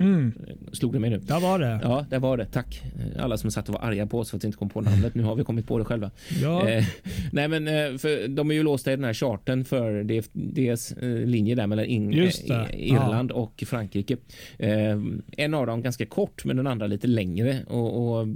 Mm. 0.00 0.32
Slog 0.72 0.92
det 0.92 0.98
mig 0.98 1.10
nu? 1.10 1.18
Där 1.18 1.40
var 1.40 1.58
det. 1.58 1.80
Ja, 1.82 2.06
där 2.10 2.18
var 2.18 2.36
det. 2.36 2.44
Tack 2.44 2.82
alla 3.18 3.38
som 3.38 3.50
satt 3.50 3.68
och 3.68 3.74
var 3.74 3.80
arga 3.80 4.06
på 4.06 4.18
oss 4.18 4.30
för 4.30 4.36
att 4.36 4.44
vi 4.44 4.46
inte 4.46 4.58
kom 4.58 4.68
på 4.68 4.80
namnet. 4.80 5.14
Nu 5.14 5.22
har 5.22 5.34
vi 5.34 5.44
kommit 5.44 5.66
på 5.66 5.78
det 5.78 5.84
själva. 5.84 6.10
Ja. 6.42 6.68
Eh, 6.68 6.84
nej, 7.32 7.48
men 7.48 7.68
eh, 7.68 7.98
för 7.98 8.28
de 8.28 8.50
är 8.50 8.54
ju 8.54 8.62
låsta 8.62 8.92
i 8.92 8.96
den 8.96 9.04
här 9.04 9.14
charten 9.14 9.64
för 9.64 10.04
deras 10.32 10.92
eh, 10.92 11.08
linje 11.08 11.54
där 11.54 11.66
mellan 11.66 11.84
in, 11.84 12.12
eh, 12.12 12.30
Irland 12.72 13.30
ja. 13.30 13.34
och 13.34 13.64
Frankrike. 13.66 14.16
Eh, 14.58 14.98
en 15.36 15.54
av 15.54 15.66
dem 15.66 15.82
ganska 15.82 16.06
kort, 16.06 16.44
men 16.44 16.56
den 16.56 16.66
andra 16.66 16.86
lite 16.86 17.06
längre 17.06 17.64
och, 17.68 18.18
och, 18.18 18.28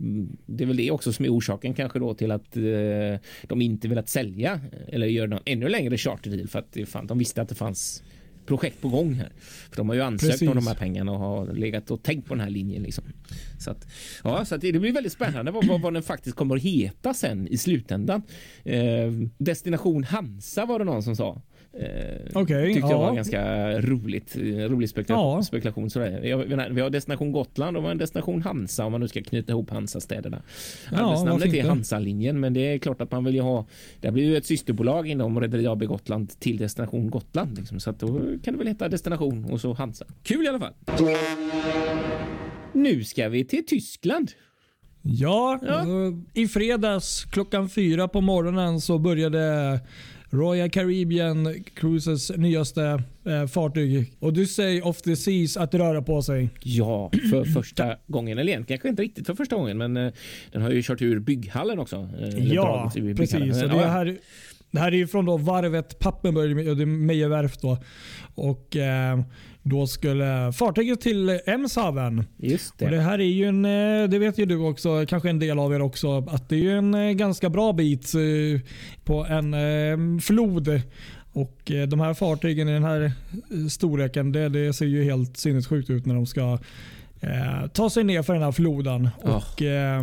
det 0.46 0.64
är 0.64 0.68
väl 0.68 0.76
det 0.76 0.90
också 0.90 1.12
som 1.12 1.24
är 1.24 1.28
orsaken 1.28 1.74
kanske 1.74 1.98
då 1.98 2.14
till 2.14 2.30
att 2.30 2.56
eh, 2.56 2.62
de 3.42 3.62
inte 3.62 3.88
velat 3.88 4.08
sälja 4.08 4.60
eller 4.88 5.06
göra 5.06 5.26
någon 5.26 5.42
ännu 5.44 5.68
längre 5.68 5.98
charterdeal 5.98 6.48
för 6.48 6.58
att 6.58 6.76
fan, 6.88 7.06
de 7.06 7.18
visste 7.18 7.42
att 7.42 7.48
det 7.48 7.54
fanns 7.54 8.02
projekt 8.46 8.80
på 8.80 8.88
gång 8.88 9.14
här. 9.14 9.32
För 9.70 9.76
de 9.76 9.88
har 9.88 9.96
ju 9.96 10.02
ansökt 10.02 10.32
Precis. 10.32 10.48
om 10.48 10.54
de 10.54 10.66
här 10.66 10.74
pengarna 10.74 11.12
och 11.12 11.18
har 11.18 11.52
legat 11.52 11.90
och 11.90 12.02
tänkt 12.02 12.28
på 12.28 12.34
den 12.34 12.40
här 12.40 12.50
linjen. 12.50 12.82
Liksom. 12.82 13.04
Så, 13.58 13.70
att, 13.70 13.86
ja, 14.24 14.44
så 14.44 14.54
att 14.54 14.60
det 14.60 14.72
blir 14.72 14.92
väldigt 14.92 15.12
spännande 15.12 15.50
vad, 15.50 15.66
vad, 15.66 15.80
vad 15.80 15.94
den 15.94 16.02
faktiskt 16.02 16.36
kommer 16.36 16.56
att 16.56 16.62
heta 16.62 17.14
sen 17.14 17.48
i 17.48 17.58
slutändan. 17.58 18.22
Eh, 18.64 19.10
Destination 19.38 20.04
Hansa 20.04 20.66
var 20.66 20.78
det 20.78 20.84
någon 20.84 21.02
som 21.02 21.16
sa. 21.16 21.42
Eh, 21.78 22.42
okay, 22.42 22.66
tyckte 22.66 22.80
ja. 22.80 22.90
jag 22.90 22.98
var 22.98 23.14
ganska 23.14 23.70
roligt. 23.80 24.36
Rolig 24.36 24.88
spekula 24.88 25.18
ja. 25.18 25.42
spekulation. 25.42 25.90
Sådär. 25.90 26.70
Vi 26.70 26.80
har 26.80 26.90
Destination 26.90 27.32
Gotland 27.32 27.76
och 27.76 27.90
en 27.90 27.98
Destination 27.98 28.42
Hansa 28.42 28.84
om 28.84 28.92
man 28.92 29.00
nu 29.00 29.08
ska 29.08 29.22
knyta 29.22 29.52
ihop 29.52 29.70
Hansa-städerna. 29.70 30.42
Ja, 30.92 30.98
Arbetsnamnet 30.98 31.54
är 31.54 31.68
Hansa-linjen 31.68 32.40
men 32.40 32.54
det 32.54 32.60
är 32.60 32.78
klart 32.78 33.00
att 33.00 33.10
man 33.10 33.24
vill 33.24 33.34
ju 33.34 33.40
ha. 33.40 33.66
Det 34.00 34.10
blir 34.10 34.24
ju 34.24 34.36
ett 34.36 34.46
systerbolag 34.46 35.08
inom 35.08 35.40
Rederi 35.40 35.66
AB 35.66 35.84
Gotland 35.84 36.40
till 36.40 36.56
Destination 36.56 37.10
Gotland. 37.10 37.58
Liksom, 37.58 37.80
så 37.80 37.90
att 37.90 37.98
då 37.98 38.20
kan 38.44 38.54
det 38.54 38.58
väl 38.58 38.66
heta 38.66 38.88
Destination 38.88 39.44
och 39.44 39.60
så 39.60 39.72
Hansa. 39.72 40.04
Kul 40.22 40.44
i 40.44 40.48
alla 40.48 40.58
fall. 40.58 40.72
Nu 42.72 43.04
ska 43.04 43.28
vi 43.28 43.44
till 43.44 43.66
Tyskland. 43.66 44.30
Ja, 45.06 45.58
ja. 45.62 45.84
i 46.34 46.48
fredags 46.48 47.24
klockan 47.24 47.68
fyra 47.68 48.08
på 48.08 48.20
morgonen 48.20 48.80
så 48.80 48.98
började 48.98 49.80
Royal 50.30 50.70
Caribbean 50.70 51.64
Cruises 51.74 52.32
nyaste 52.36 53.02
eh, 53.26 53.46
fartyg 53.46 54.12
Odyssey 54.20 54.80
of 54.80 55.02
the 55.02 55.16
Seas 55.16 55.56
att 55.56 55.74
röra 55.74 56.02
på 56.02 56.22
sig. 56.22 56.50
Ja, 56.62 57.10
för 57.30 57.44
första 57.44 57.96
gången. 58.06 58.38
Eller 58.38 58.52
egentligen 58.52 58.78
kanske 58.78 58.88
inte 58.88 59.02
riktigt 59.02 59.26
för 59.26 59.34
första 59.34 59.56
gången, 59.56 59.78
men 59.78 59.96
eh, 59.96 60.12
den 60.52 60.62
har 60.62 60.70
ju 60.70 60.82
kört 60.82 61.02
ur 61.02 61.18
bygghallen 61.18 61.78
också. 61.78 62.08
Eh, 62.20 62.52
ja, 62.54 62.92
precis. 63.16 63.62
Och 63.62 63.68
det 63.68 63.76
är 63.76 63.88
här 63.88 64.18
det 64.74 64.80
här 64.80 64.92
är 64.92 64.96
ju 64.96 65.06
från 65.06 65.24
då 65.24 65.36
varvet 65.36 65.98
Pappenburg 65.98 66.86
Mejerwerf. 66.88 67.56
Då. 67.56 67.78
Och, 68.34 68.76
eh, 68.76 69.20
då 69.62 69.86
skulle 69.86 70.52
fartyget 70.52 71.00
till 71.00 71.40
Emshaven. 71.46 72.24
Just 72.36 72.78
det. 72.78 72.84
Och 72.84 72.90
det 72.90 73.00
här 73.00 73.18
är 73.18 73.24
ju 73.24 73.44
en, 73.44 73.64
eh, 73.64 74.08
det 74.08 74.18
vet 74.18 74.38
ju 74.38 74.46
du 74.46 74.56
också, 74.56 75.06
kanske 75.08 75.30
en 75.30 75.38
del 75.38 75.58
av 75.58 75.74
er 75.74 75.82
också, 75.82 76.18
att 76.18 76.48
det 76.48 76.66
är 76.66 76.76
en 76.76 76.94
eh, 76.94 77.10
ganska 77.10 77.50
bra 77.50 77.72
bit 77.72 78.14
eh, 78.14 78.60
på 79.04 79.26
en 79.26 80.20
flod. 80.20 80.80
Och 81.32 81.72
De 81.88 82.00
här 82.00 82.14
fartygen 82.14 82.68
i 82.68 82.72
den 82.72 82.84
här 82.84 83.12
storleken, 83.70 84.32
det, 84.32 84.48
det 84.48 84.72
ser 84.72 84.86
ju 84.86 85.04
helt 85.04 85.36
sinnessjukt 85.36 85.90
ut 85.90 86.06
när 86.06 86.14
de 86.14 86.26
ska 86.26 86.58
eh, 87.20 87.66
ta 87.72 87.90
sig 87.90 88.04
ner 88.04 88.22
för 88.22 88.32
den 88.32 88.42
här 88.42 88.52
floden. 88.52 89.08
Oh. 89.22 89.36
Och, 89.36 89.62
eh, 89.62 90.02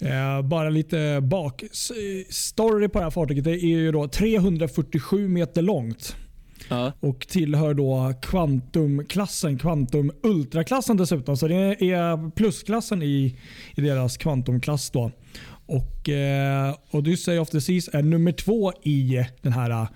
Eh, 0.00 0.42
bara 0.42 0.70
lite 0.70 1.20
bakstory 1.22 2.88
på 2.88 2.98
det 2.98 3.04
här 3.04 3.10
fartyget. 3.10 3.44
Det 3.44 3.50
är 3.50 3.66
ju 3.66 3.92
då 3.92 4.08
347 4.08 5.28
meter 5.28 5.62
långt. 5.62 6.16
Ja. 6.68 6.92
Och 7.00 7.28
tillhör 7.28 7.74
då 7.74 8.14
kvantumklassen, 8.22 9.58
kvantum 9.58 10.12
ultraklassen 10.22 10.96
dessutom. 10.96 11.36
Så 11.36 11.48
det 11.48 11.56
är 11.90 12.30
plusklassen 12.30 13.02
i, 13.02 13.38
i 13.76 13.80
deras 13.80 14.16
kvantumklass. 14.16 14.90
Då. 14.90 15.10
Och 15.66 16.08
eh, 16.08 16.74
Odyssey 16.90 17.38
of 17.38 17.50
the 17.50 17.60
Seas 17.60 17.88
är 17.92 18.02
nummer 18.02 18.32
två 18.32 18.72
i 18.82 19.26
den 19.42 19.52
här 19.52 19.70
uh, 19.70 19.88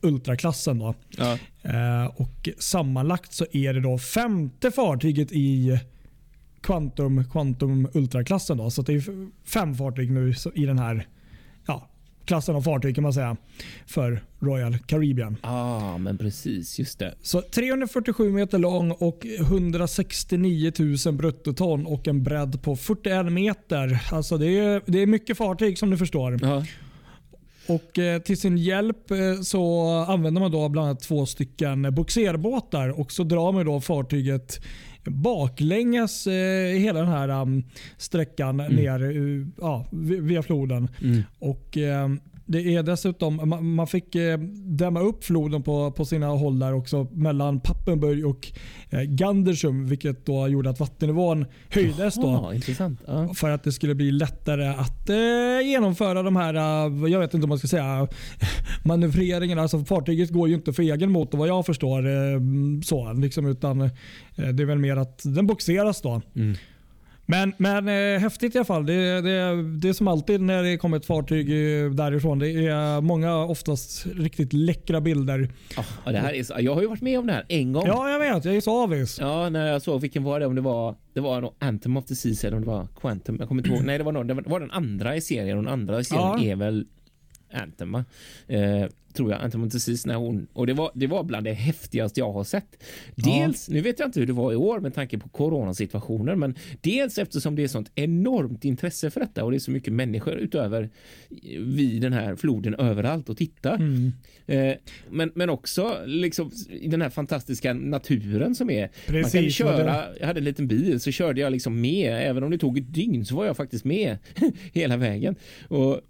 ultraklassen. 0.00 0.78
Då. 0.78 0.94
Ja. 1.16 1.38
Eh, 1.62 2.06
och 2.06 2.48
Sammanlagt 2.58 3.32
så 3.32 3.46
är 3.52 3.74
det 3.74 3.80
då 3.80 3.98
femte 3.98 4.70
fartyget 4.70 5.32
i 5.32 5.78
Quantum, 6.66 7.24
Quantum 7.30 7.88
Ultra-klassen. 7.94 8.56
Då. 8.56 8.70
Så 8.70 8.82
det 8.82 8.92
är 8.92 9.02
fem 9.44 9.74
fartyg 9.74 10.10
nu 10.10 10.34
i 10.54 10.66
den 10.66 10.78
här 10.78 11.06
ja, 11.66 11.88
klassen 12.24 12.56
av 12.56 12.62
fartyg 12.62 12.94
kan 12.94 13.02
man 13.02 13.12
säga 13.12 13.36
för 13.86 14.22
Royal 14.38 14.78
Caribbean. 14.78 15.36
ah, 15.42 15.98
men 15.98 16.18
precis. 16.18 16.78
Just 16.78 16.98
det. 16.98 17.14
Så 17.22 17.42
347 17.42 18.32
meter 18.32 18.58
lång 18.58 18.90
och 18.90 19.26
169 19.26 20.72
000 21.06 21.14
bruttoton 21.14 21.86
och 21.86 22.08
en 22.08 22.22
bredd 22.22 22.62
på 22.62 22.76
41 22.76 23.32
meter. 23.32 24.02
Alltså 24.12 24.38
det 24.38 24.58
är, 24.58 24.82
det 24.86 25.02
är 25.02 25.06
mycket 25.06 25.36
fartyg 25.36 25.78
som 25.78 25.90
du 25.90 25.96
förstår. 25.96 26.44
Ah. 26.44 26.64
Och 27.68 27.98
eh, 27.98 28.22
Till 28.22 28.40
sin 28.40 28.58
hjälp 28.58 29.10
eh, 29.10 29.40
så 29.42 29.88
använder 30.08 30.40
man 30.40 30.50
då 30.50 30.68
bland 30.68 30.88
annat 30.88 31.00
två 31.00 31.26
stycken 31.26 31.94
boxerbåtar 31.94 33.00
och 33.00 33.12
så 33.12 33.24
drar 33.24 33.52
man 33.52 33.66
då 33.66 33.80
fartyget 33.80 34.60
baklänges 35.06 36.26
eh, 36.26 36.78
hela 36.78 37.00
den 37.00 37.08
här 37.08 37.28
um, 37.28 37.64
sträckan 37.96 38.60
mm. 38.60 38.76
ner 38.76 39.02
uh, 39.02 39.46
ja, 39.60 39.86
via 39.92 40.42
floden. 40.42 40.88
Mm. 41.02 41.22
Och 41.38 41.78
eh, 41.78 42.08
det 42.46 42.74
är 42.74 42.82
dessutom, 42.82 43.60
man, 43.76 43.86
fick 43.86 44.14
eh, 44.14 44.38
dämma 44.64 45.00
upp 45.00 45.24
floden 45.24 45.62
på, 45.62 45.90
på 45.90 46.04
sina 46.04 46.26
håll 46.26 46.58
där 46.58 46.72
också 46.72 47.06
mellan 47.12 47.60
Pappenburg 47.60 48.26
och 48.26 48.52
eh, 48.90 49.00
Gandersum 49.00 49.86
vilket 49.86 50.26
då 50.26 50.48
gjorde 50.48 50.70
att 50.70 50.80
vattennivån 50.80 51.46
höjdes. 51.70 52.14
då, 52.14 52.50
intressant. 52.54 53.00
Ja. 53.06 53.34
För 53.34 53.50
att 53.50 53.62
det 53.62 53.72
skulle 53.72 53.94
bli 53.94 54.10
lättare 54.10 54.66
att 54.66 55.10
eh, 55.10 55.68
genomföra 55.68 56.22
de 56.22 56.36
här, 56.36 56.54
eh, 56.54 57.10
jag 57.10 57.20
vet 57.20 57.34
inte 57.34 57.44
om 57.44 57.48
man 57.48 57.58
ska 57.58 57.68
säga, 57.68 58.08
manövreringarna. 58.84 59.62
Alltså 59.62 59.84
fartyget 59.84 60.30
går 60.30 60.48
ju 60.48 60.54
inte 60.54 60.72
för 60.72 60.82
egen 60.82 61.10
motor 61.10 61.38
vad 61.38 61.48
jag 61.48 61.66
förstår. 61.66 62.06
Eh, 62.06 62.40
så, 62.84 63.12
liksom, 63.12 63.46
utan 63.46 63.80
eh, 63.80 63.90
Det 64.34 64.62
är 64.62 64.66
väl 64.66 64.78
mer 64.78 64.96
att 64.96 65.22
den 65.24 65.46
boxeras. 65.46 66.02
då. 66.02 66.22
Mm. 66.34 66.56
Men, 67.26 67.52
men 67.56 67.88
eh, 67.88 68.20
häftigt 68.20 68.54
i 68.54 68.58
alla 68.58 68.64
fall. 68.64 68.86
Det, 68.86 69.20
det, 69.20 69.62
det 69.62 69.88
är 69.88 69.92
som 69.92 70.08
alltid 70.08 70.40
när 70.40 70.62
det 70.62 70.76
kommer 70.76 70.96
ett 70.96 71.06
fartyg 71.06 71.48
eh, 71.48 71.90
därifrån. 71.90 72.38
Det 72.38 72.66
är 72.66 73.00
många 73.00 73.36
oftast 73.36 74.06
riktigt 74.06 74.52
läckra 74.52 75.00
bilder. 75.00 75.50
Oh, 75.76 76.12
det 76.12 76.18
här 76.18 76.32
är, 76.32 76.60
jag 76.60 76.74
har 76.74 76.82
ju 76.82 76.88
varit 76.88 77.02
med 77.02 77.18
om 77.18 77.26
det 77.26 77.32
här 77.32 77.44
en 77.48 77.72
gång. 77.72 77.86
Ja, 77.86 78.10
jag 78.10 78.18
vet. 78.18 78.44
Jag 78.44 78.56
är 78.56 78.60
så 78.60 78.82
avis. 78.82 79.18
Ja, 79.20 79.48
när 79.48 79.66
jag 79.66 79.82
såg 79.82 80.00
vilken 80.00 80.24
var 80.24 80.40
det? 80.40 80.46
Om 80.46 80.54
det 80.54 80.60
var, 80.60 80.94
det 81.12 81.20
var 81.20 81.52
Anthem 81.58 81.96
of 81.96 82.04
the 82.04 82.14
Seas 82.14 82.44
eller 82.44 82.56
om 82.56 82.62
det 82.62 82.70
var 82.70 82.86
Quantum. 83.00 83.36
Jag 83.38 83.48
kommer 83.48 83.62
inte 83.62 83.74
ihåg. 83.74 83.84
Nej, 83.84 83.98
det 83.98 84.04
var, 84.04 84.12
någon, 84.12 84.26
det 84.26 84.34
var 84.34 84.60
den 84.60 84.70
andra 84.70 85.16
i 85.16 85.20
serien 85.20 85.56
den 85.56 85.68
andra 85.68 86.00
i 86.00 86.04
serien 86.04 86.42
ja. 86.42 86.44
är 86.44 86.56
väl 86.56 86.86
Anthem. 87.52 87.92
Va? 87.92 88.04
Eh, 88.46 88.86
tror 89.16 89.32
jag, 89.32 89.44
inte 89.44 89.58
precis 89.58 90.06
när 90.06 90.14
hon 90.14 90.46
och 90.52 90.66
det 90.66 90.72
var. 90.72 90.90
Det 90.94 91.06
var 91.06 91.24
bland 91.24 91.46
det 91.46 91.52
häftigaste 91.52 92.20
jag 92.20 92.32
har 92.32 92.44
sett. 92.44 92.82
Dels, 93.14 93.68
ja. 93.68 93.74
nu 93.74 93.80
vet 93.80 93.98
jag 93.98 94.08
inte 94.08 94.20
hur 94.20 94.26
det 94.26 94.32
var 94.32 94.52
i 94.52 94.56
år 94.56 94.80
med 94.80 94.94
tanke 94.94 95.18
på 95.18 95.28
coronasituationer, 95.28 96.34
men 96.34 96.54
dels 96.80 97.18
eftersom 97.18 97.56
det 97.56 97.62
är 97.62 97.68
sånt 97.68 97.90
enormt 97.94 98.64
intresse 98.64 99.10
för 99.10 99.20
detta 99.20 99.44
och 99.44 99.50
det 99.50 99.56
är 99.56 99.58
så 99.58 99.70
mycket 99.70 99.92
människor 99.92 100.34
utöver 100.34 100.90
vid 101.58 102.02
den 102.02 102.12
här 102.12 102.36
floden 102.36 102.74
överallt 102.74 103.28
och 103.28 103.36
titta. 103.36 103.74
Mm. 103.74 104.12
Eh, 104.46 104.74
men, 105.10 105.32
men 105.34 105.50
också 105.50 105.96
liksom 106.06 106.50
den 106.82 107.02
här 107.02 107.10
fantastiska 107.10 107.74
naturen 107.74 108.54
som 108.54 108.70
är. 108.70 108.90
Precis, 109.06 109.34
Man 109.34 109.42
kan 109.42 109.50
köra. 109.50 110.04
Jag 110.20 110.26
hade 110.26 110.40
en 110.40 110.44
liten 110.44 110.68
bil 110.68 111.00
så 111.00 111.10
körde 111.10 111.40
jag 111.40 111.52
liksom 111.52 111.80
med. 111.80 112.30
Även 112.30 112.42
om 112.42 112.50
det 112.50 112.58
tog 112.58 112.78
ett 112.78 112.94
dygn 112.94 113.24
så 113.24 113.36
var 113.36 113.46
jag 113.46 113.56
faktiskt 113.56 113.84
med 113.84 114.18
hela 114.72 114.96
vägen. 114.96 115.36
Och 115.68 115.94
eh, 115.94 116.00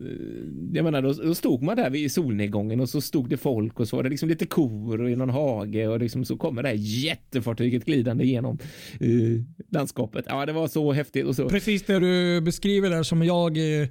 jag 0.72 0.84
menar, 0.84 1.02
då, 1.02 1.12
då 1.12 1.34
stod 1.34 1.62
man 1.62 1.76
där 1.76 1.90
vid 1.90 2.12
solnedgången 2.12 2.80
och 2.80 2.88
så 2.88 2.95
så 2.96 3.00
stod 3.00 3.28
det 3.28 3.36
folk 3.36 3.80
och 3.80 3.88
så 3.88 3.96
var 3.96 4.02
det 4.02 4.08
liksom 4.08 4.28
lite 4.28 4.46
kor 4.46 5.08
i 5.08 5.16
någon 5.16 5.30
hage 5.30 5.88
och 5.88 6.00
liksom 6.00 6.24
så 6.24 6.36
kommer 6.36 6.62
det 6.62 6.68
här 6.68 6.76
jättefartyget 6.78 7.84
glidande 7.84 8.24
genom 8.24 8.58
eh, 9.00 9.42
landskapet. 9.70 10.24
Ja, 10.28 10.46
det 10.46 10.52
var 10.52 10.68
så 10.68 10.92
häftigt 10.92 11.26
och 11.26 11.36
så. 11.36 11.48
Precis 11.48 11.82
det 11.82 11.98
du 11.98 12.40
beskriver 12.40 12.90
där 12.90 13.02
som 13.02 13.22
jag 13.22 13.56
eh, 13.58 13.88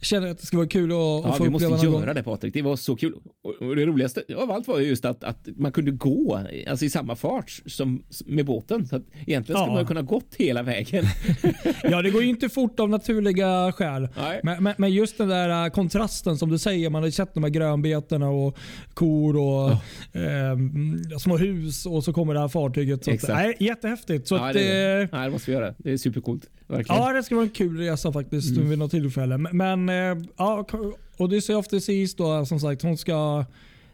känner 0.00 0.30
att 0.30 0.38
det 0.38 0.46
skulle 0.46 0.58
vara 0.58 0.68
kul 0.68 0.90
att, 0.90 0.96
ja, 0.96 1.18
att 1.18 1.24
få 1.24 1.44
uppleva 1.44 1.58
Vi 1.58 1.68
måste 1.68 1.86
göra 1.86 2.06
gång. 2.06 2.14
det 2.14 2.22
Patrik. 2.22 2.54
Det 2.54 2.62
var 2.62 2.76
så 2.76 2.96
kul. 2.96 3.14
Och 3.60 3.76
det 3.76 3.86
roligaste 3.86 4.24
av 4.36 4.50
allt 4.50 4.68
var 4.68 4.80
just 4.80 5.04
att, 5.04 5.24
att 5.24 5.48
man 5.56 5.72
kunde 5.72 5.90
gå 5.90 6.40
alltså 6.68 6.84
i 6.84 6.90
samma 6.90 7.16
fart 7.16 7.62
som 7.66 8.02
med 8.26 8.46
båten. 8.46 8.86
Så 8.86 8.96
att 8.96 9.02
egentligen 9.26 9.42
skulle 9.60 9.72
ja. 9.72 9.74
man 9.74 9.86
kunna 9.86 10.02
gått 10.02 10.34
hela 10.36 10.62
vägen. 10.62 11.04
ja, 11.82 12.02
det 12.02 12.10
går 12.10 12.22
ju 12.22 12.28
inte 12.28 12.48
fort 12.48 12.80
av 12.80 12.90
naturliga 12.90 13.72
skäl. 13.72 14.08
Men, 14.42 14.62
men, 14.62 14.74
men, 14.78 14.92
just 14.92 15.18
den 15.18 15.28
där 15.28 15.64
äh, 15.64 15.70
kontrasten 15.70 16.38
som 16.38 16.50
du 16.50 16.58
säger. 16.58 16.90
Man 16.90 17.02
har 17.02 17.10
sett 17.10 17.34
de 17.34 17.42
här 17.44 17.50
grönbetena 17.50 18.28
och 18.28 18.58
kor 18.94 19.36
och 19.36 19.76
ja. 20.12 20.20
eh, 20.20 21.18
små 21.18 21.36
hus 21.36 21.86
och 21.86 22.04
så 22.04 22.12
kommer 22.12 22.34
det 22.34 22.40
här 22.40 22.48
fartyget. 22.48 23.04
Så 23.04 23.10
Exakt. 23.10 23.32
Att, 23.32 23.38
nej, 23.38 23.56
jättehäftigt. 23.60 24.28
Så 24.28 24.34
ja, 24.34 24.48
att, 24.48 24.54
det, 24.54 25.08
nej, 25.12 25.24
det 25.24 25.30
måste 25.30 25.50
vi 25.50 25.56
göra. 25.56 25.74
Det 25.78 25.92
är 25.92 25.96
supercoolt. 25.96 26.48
Verkligen. 26.70 27.02
Ja, 27.02 27.12
det 27.12 27.22
ska 27.22 27.34
vara 27.34 27.44
en 27.44 27.50
kul 27.50 27.78
resa 27.78 28.12
faktiskt 28.12 28.56
mm. 28.56 28.68
vid 28.68 28.78
något 28.78 28.90
tillfälle. 28.90 29.38
Men 29.38 29.88
eh, 29.88 30.26
ja, 30.36 30.66
Odyssey 31.16 31.56
of 31.56 31.68
the 31.68 31.80
Seas 31.80 32.14
då 32.14 32.46
som 32.46 32.60
sagt, 32.60 32.82
hon 32.82 32.98
ska 32.98 33.44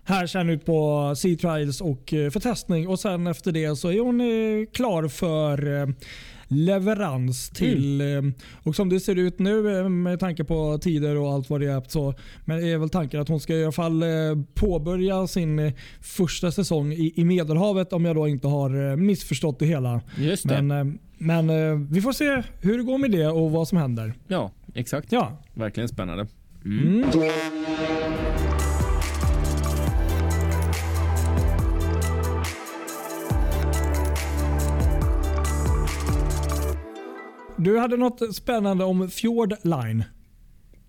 här 0.04 0.26
sen 0.26 0.50
ut 0.50 0.64
på 0.64 1.12
Sea 1.16 1.36
Trials 1.36 1.80
och 1.80 2.14
eh, 2.14 2.30
för 2.30 2.40
testning 2.40 2.88
och 2.88 3.00
sen 3.00 3.26
efter 3.26 3.52
det 3.52 3.76
så 3.76 3.88
är 3.88 4.00
hon 4.00 4.20
eh, 4.20 4.66
klar 4.72 5.08
för 5.08 5.94
leverans 6.48 7.50
till. 7.50 8.00
Mm. 8.00 8.34
Och 8.62 8.76
som 8.76 8.88
det 8.88 9.00
ser 9.00 9.16
ut 9.16 9.38
nu 9.38 9.88
med 9.88 10.20
tanke 10.20 10.44
på 10.44 10.78
tider 10.78 11.16
och 11.16 11.32
allt 11.32 11.50
vad 11.50 11.60
det 11.60 11.66
är 11.66 11.82
så 11.88 12.14
men 12.44 12.64
är 12.64 12.78
väl 12.78 12.88
tanken 12.88 13.20
att 13.20 13.28
hon 13.28 13.40
ska 13.40 13.54
i 13.54 13.62
alla 13.62 13.72
fall 13.72 14.04
påbörja 14.54 15.26
sin 15.26 15.72
första 16.00 16.52
säsong 16.52 16.92
i, 16.92 17.12
i 17.16 17.24
Medelhavet 17.24 17.92
om 17.92 18.04
jag 18.04 18.16
då 18.16 18.28
inte 18.28 18.48
har 18.48 18.96
missförstått 18.96 19.58
det 19.58 19.66
hela. 19.66 20.00
Just 20.18 20.48
det. 20.48 20.62
Men, 20.62 20.98
men 21.18 21.86
vi 21.86 22.00
får 22.00 22.12
se 22.12 22.42
hur 22.60 22.78
det 22.78 22.84
går 22.84 22.98
med 22.98 23.10
det 23.10 23.26
och 23.26 23.50
vad 23.50 23.68
som 23.68 23.78
händer. 23.78 24.14
Ja, 24.28 24.50
exakt. 24.74 25.12
Ja. 25.12 25.42
Verkligen 25.54 25.88
spännande. 25.88 26.26
Mm. 26.64 27.04
Mm. 27.04 27.10
Du 37.58 37.78
hade 37.78 37.96
något 37.96 38.34
spännande 38.34 38.84
om 38.84 39.10
Fjord 39.10 39.54
Line. 39.62 40.04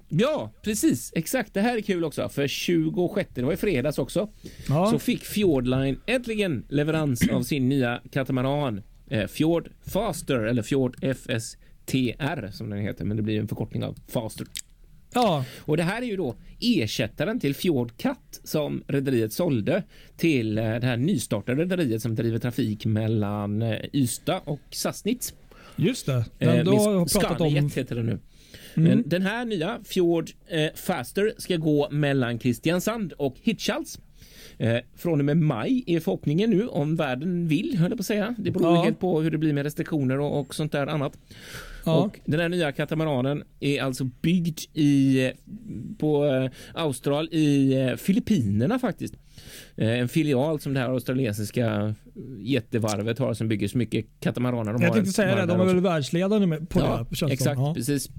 Ja, 0.10 0.51
precis. 0.62 1.12
Exakt. 1.15 1.53
Det 1.53 1.62
här 1.62 1.77
är 1.77 1.81
kul 1.81 2.03
också. 2.03 2.29
För 2.29 2.48
26, 2.48 3.29
det 3.34 3.41
var 3.41 3.53
i 3.53 3.57
fredags 3.57 3.98
också, 3.98 4.29
ja. 4.69 4.91
så 4.91 5.00
fick 5.00 5.24
Fjordline 5.24 6.00
äntligen 6.05 6.65
leverans 6.69 7.29
av 7.29 7.41
sin 7.41 7.69
nya 7.69 8.01
katamaran 8.12 8.81
eh, 9.10 9.28
Fjord 9.28 9.70
Faster 9.86 10.40
eller 10.40 10.62
Fjord 10.62 10.98
FSTR 11.02 12.52
som 12.52 12.70
den 12.70 12.80
heter, 12.80 13.06
men 13.06 13.18
det 13.18 13.24
blir 13.24 13.40
en 13.40 13.48
förkortning 13.48 13.84
av 13.84 13.98
Faster. 14.08 14.48
Ja. 15.14 15.46
Och 15.60 15.78
det 15.78 15.84
här 15.84 16.02
är 16.02 16.06
ju 16.06 16.18
då 16.18 16.36
ersättaren 16.60 17.40
till 17.40 17.56
Fjord 17.56 17.98
Cut 17.98 18.42
som 18.44 18.84
rederiet 18.88 19.34
sålde 19.34 19.84
till 20.18 20.58
eh, 20.58 20.64
det 20.64 20.86
här 20.86 20.98
nystartade 20.98 21.62
rederiet 21.62 22.02
som 22.02 22.16
driver 22.16 22.40
trafik 22.40 22.86
mellan 22.86 23.62
eh, 23.62 23.80
Ystad 23.94 24.42
och 24.46 24.60
Sassnitz. 24.72 25.34
Just 25.76 26.06
det. 26.06 26.26
Den 26.38 26.66
då 26.66 26.78
har 26.78 27.20
pratat 27.20 27.42
om... 27.42 27.70
heter 27.76 27.96
det 27.96 28.04
nu. 28.04 28.20
Mm. 28.76 29.04
Den 29.06 29.22
här 29.22 29.46
nya 29.46 29.80
Fjord 29.86 30.30
eh, 30.48 30.70
Faster 30.76 31.34
ska 31.38 31.56
gå 31.56 31.90
mellan 31.92 32.40
Kristiansand 32.40 33.14
och 33.14 33.36
Hirtshals 33.42 34.00
Eh, 34.60 34.78
från 34.96 35.20
och 35.20 35.26
med 35.26 35.38
maj 35.38 35.84
är 35.88 36.00
förhoppningen 36.00 36.50
nu 36.50 36.68
om 36.68 36.96
världen 36.96 37.48
vill, 37.48 37.78
höll 37.78 37.92
jag 37.92 37.98
på 37.98 38.02
att 38.02 38.06
säga. 38.06 38.36
Det 38.38 38.52
beror 38.52 38.76
Ja. 38.76 38.84
helt 38.84 39.00
på 39.00 39.22
hur 39.22 39.32
det 39.32 39.38
blir 39.38 39.54
med 39.54 39.64
restriktioner 39.64 40.20
och, 40.20 40.40
och 40.40 40.56
sånt 40.56 40.72
där 40.72 40.88
annat. 40.88 41.18
Ja. 41.86 41.96
Och 41.98 42.20
den 42.26 42.40
här 42.40 42.50
nya 42.50 42.72
katamaranen 42.72 43.44
är 43.60 43.82
alltså 43.82 44.04
byggd 44.22 44.60
i, 44.74 45.32
på 46.00 46.26
eh, 46.26 46.50
Austral 46.74 47.30
i 47.32 47.74
eh, 47.82 47.96
Filippinerna 47.96 48.80
faktiskt. 48.80 49.14
En 49.76 50.08
filial 50.10 50.60
som 50.60 50.74
det 50.74 50.80
här 50.80 50.90
australiensiska 50.90 51.96
jättevarvet 52.40 53.20
har 53.20 53.34
som 53.34 53.48
bygger 53.48 53.68
så 53.68 53.78
mycket 53.78 54.06
katamaraner 54.20 54.74
de 54.74 54.82
Jag 54.82 54.90
har. 54.90 54.96
tänkte 54.96 55.12
säga 55.14 55.36
det, 55.36 55.46
de 55.46 55.60
är 55.62 55.66
väl 55.66 55.80
världsledande 55.80 56.48
med- 56.48 56.70
på 56.70 56.80
ja, 56.80 57.06
det? 57.28 57.34
Exakt. 57.34 57.60
Ja. 57.60 57.74
precis. 57.74 58.10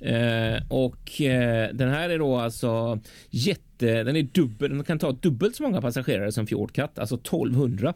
Eh, 0.00 0.62
och 0.68 1.20
eh, 1.20 1.68
den 1.74 1.88
här 1.88 2.10
är 2.10 2.18
då 2.18 2.36
alltså 2.36 3.00
jätte, 3.30 4.02
den 4.02 4.16
är 4.16 4.22
dubbel, 4.22 4.70
den 4.70 4.84
kan 4.84 4.98
ta 4.98 5.12
dubbelt 5.12 5.56
så 5.56 5.62
många 5.62 5.80
passagerare 5.80 6.32
som 6.32 6.46
Fjordkatt, 6.46 6.98
alltså 6.98 7.14
1200. 7.14 7.94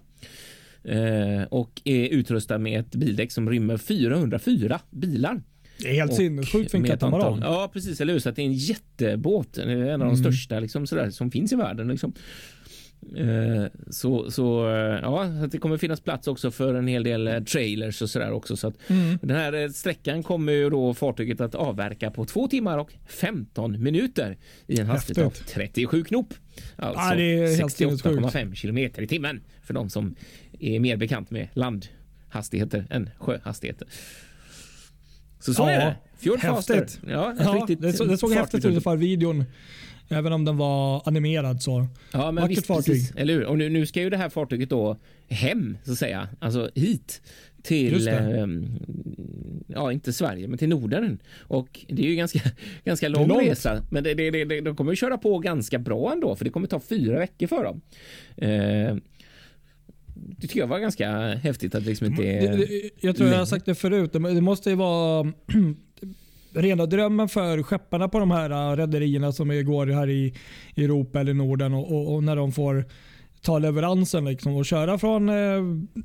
Eh, 0.84 1.42
och 1.50 1.82
är 1.84 2.08
utrustad 2.08 2.58
med 2.58 2.80
ett 2.80 2.94
bildäck 2.94 3.32
som 3.32 3.50
rymmer 3.50 3.76
404 3.76 4.80
bilar. 4.90 5.42
Det 5.78 5.88
är 5.88 5.94
helt 5.94 6.14
sinnessjukt 6.14 6.70
för 6.70 6.78
en 6.78 6.84
katamaran. 6.84 7.40
Ja, 7.42 7.70
precis. 7.72 8.00
Eller 8.00 8.12
hur? 8.12 8.20
Så 8.20 8.28
att 8.28 8.36
det 8.36 8.42
är 8.42 8.46
en 8.46 8.52
jättebåt. 8.52 9.58
En 9.58 9.70
av 9.92 9.98
de 9.98 10.02
Mm. 10.02 10.16
största 10.16 10.60
liksom, 10.60 10.86
sådär, 10.86 11.10
som 11.10 11.30
finns 11.30 11.52
i 11.52 11.56
världen. 11.56 11.88
Liksom. 11.88 12.12
Eh, 13.16 13.64
Så, 13.90 14.30
så 14.30 14.68
eh, 14.68 14.98
ja, 15.02 15.24
det 15.50 15.58
kommer 15.58 15.76
finnas 15.76 16.00
plats 16.00 16.28
också 16.28 16.50
för 16.50 16.74
en 16.74 16.86
hel 16.88 17.02
del 17.04 17.28
eh, 17.28 17.40
trailers 17.40 18.02
och 18.02 18.10
sådär 18.10 18.32
också. 18.32 18.56
Så 18.56 18.68
att 18.68 18.74
Mm. 18.90 19.18
den 19.22 19.36
här 19.36 19.68
sträckan 19.68 20.22
kommer 20.22 20.52
ju 20.52 20.70
då 20.70 20.94
fartyget 20.94 21.40
att 21.40 21.54
avverka 21.54 22.10
på 22.10 22.24
två 22.24 22.48
timmar 22.48 22.78
och 22.78 22.92
15 23.06 23.82
minuter 23.82 24.36
i 24.66 24.80
en 24.80 24.86
hastighet 24.86 25.26
av 25.26 25.32
Häftigt. 25.32 25.48
37 25.54 26.04
knop. 26.04 26.34
Alltså 26.76 27.00
helt 27.14 27.78
68,5 27.78 28.54
kilometer 28.54 29.02
i 29.02 29.06
timmen 29.06 29.40
för 29.62 29.74
de 29.74 29.90
som 29.90 30.14
är 30.60 30.80
mer 30.80 30.96
bekant 30.96 31.30
med 31.30 31.48
landhastigheter 31.54 32.86
än 32.90 33.10
sjöhastigheter. 33.18 33.88
Så 35.44 35.54
så 35.54 35.62
Ja, 35.62 35.70
är 35.70 35.78
det. 35.86 35.94
Fjordfaster. 36.18 36.74
häftigt. 36.74 37.00
Ja, 37.08 37.34
Ja, 37.38 37.44
riktigt 37.52 37.80
det, 37.82 37.92
så, 37.92 38.04
det 38.04 38.18
såg 38.18 38.32
häftigt 38.32 38.58
ut 38.58 38.64
ungefär 38.64 38.96
videon. 38.96 39.44
Även 40.08 40.32
om 40.32 40.44
den 40.44 40.56
var 40.56 41.02
animerad 41.08 41.62
så. 41.62 41.86
Ja, 42.12 42.30
men 42.30 42.42
Vackert 42.42 42.50
visst, 42.58 42.66
fartyg. 42.66 42.84
Precis, 42.94 43.12
eller 43.16 43.34
hur? 43.34 43.44
Och 43.44 43.58
nu, 43.58 43.68
nu 43.68 43.86
ska 43.86 44.00
ju 44.00 44.10
det 44.10 44.16
här 44.16 44.28
fartyget 44.28 44.70
då 44.70 44.96
hem, 45.28 45.76
så 45.84 45.92
att 45.92 45.98
säga. 45.98 46.28
Alltså 46.40 46.70
hit 46.74 47.22
till, 47.62 48.08
ehm, 48.08 48.66
ja 49.66 49.92
inte 49.92 50.12
Sverige, 50.12 50.48
men 50.48 50.58
till 50.58 50.68
Norden. 50.68 51.18
Och 51.40 51.80
det 51.88 52.02
är 52.02 52.06
ju 52.06 52.14
ganska, 52.14 52.40
ganska 52.84 53.08
lång 53.08 53.28
långt. 53.28 53.42
resa. 53.42 53.82
Men 53.90 54.04
det, 54.04 54.14
det, 54.14 54.30
det, 54.44 54.60
de 54.60 54.76
kommer 54.76 54.92
ju 54.92 54.96
köra 54.96 55.18
på 55.18 55.38
ganska 55.38 55.78
bra 55.78 56.12
ändå, 56.12 56.36
för 56.36 56.44
det 56.44 56.50
kommer 56.50 56.66
ta 56.66 56.80
fyra 56.80 57.18
veckor 57.18 57.46
för 57.46 57.64
dem. 57.64 57.80
Eh, 58.36 58.96
det 60.14 60.40
tycker 60.40 60.60
jag 60.60 60.66
var 60.66 60.78
ganska 60.78 61.10
häftigt 61.34 61.74
att 61.74 61.82
liksom 61.82 62.06
inte 62.06 62.22
Det, 62.22 62.56
det, 62.56 62.90
jag 63.00 63.16
tror 63.16 63.30
jag 63.30 63.38
har 63.38 63.46
sagt 63.46 63.66
det 63.66 63.74
förut. 63.74 64.12
Det, 64.12 64.18
måste 64.40 64.70
ju 64.70 64.76
vara 64.76 65.32
rena 66.52 66.86
drömmen 66.86 67.28
för 67.28 67.62
skepparna 67.62 68.08
på 68.08 68.18
de 68.18 68.30
här 68.30 68.50
äh, 68.50 68.76
rederierna 68.76 69.32
som 69.32 69.64
går 69.64 69.86
här 69.86 70.10
i 70.10 70.34
Europa 70.76 71.20
eller 71.20 71.34
Norden 71.34 71.74
och, 71.74 71.92
och, 71.92 72.14
och 72.14 72.24
när 72.24 72.36
de 72.36 72.52
får 72.52 72.84
ta 73.42 73.58
leveransen 73.58 74.24
liksom 74.24 74.56
och 74.56 74.66
köra 74.66 74.98
från 74.98 75.28
eh, 75.28 75.34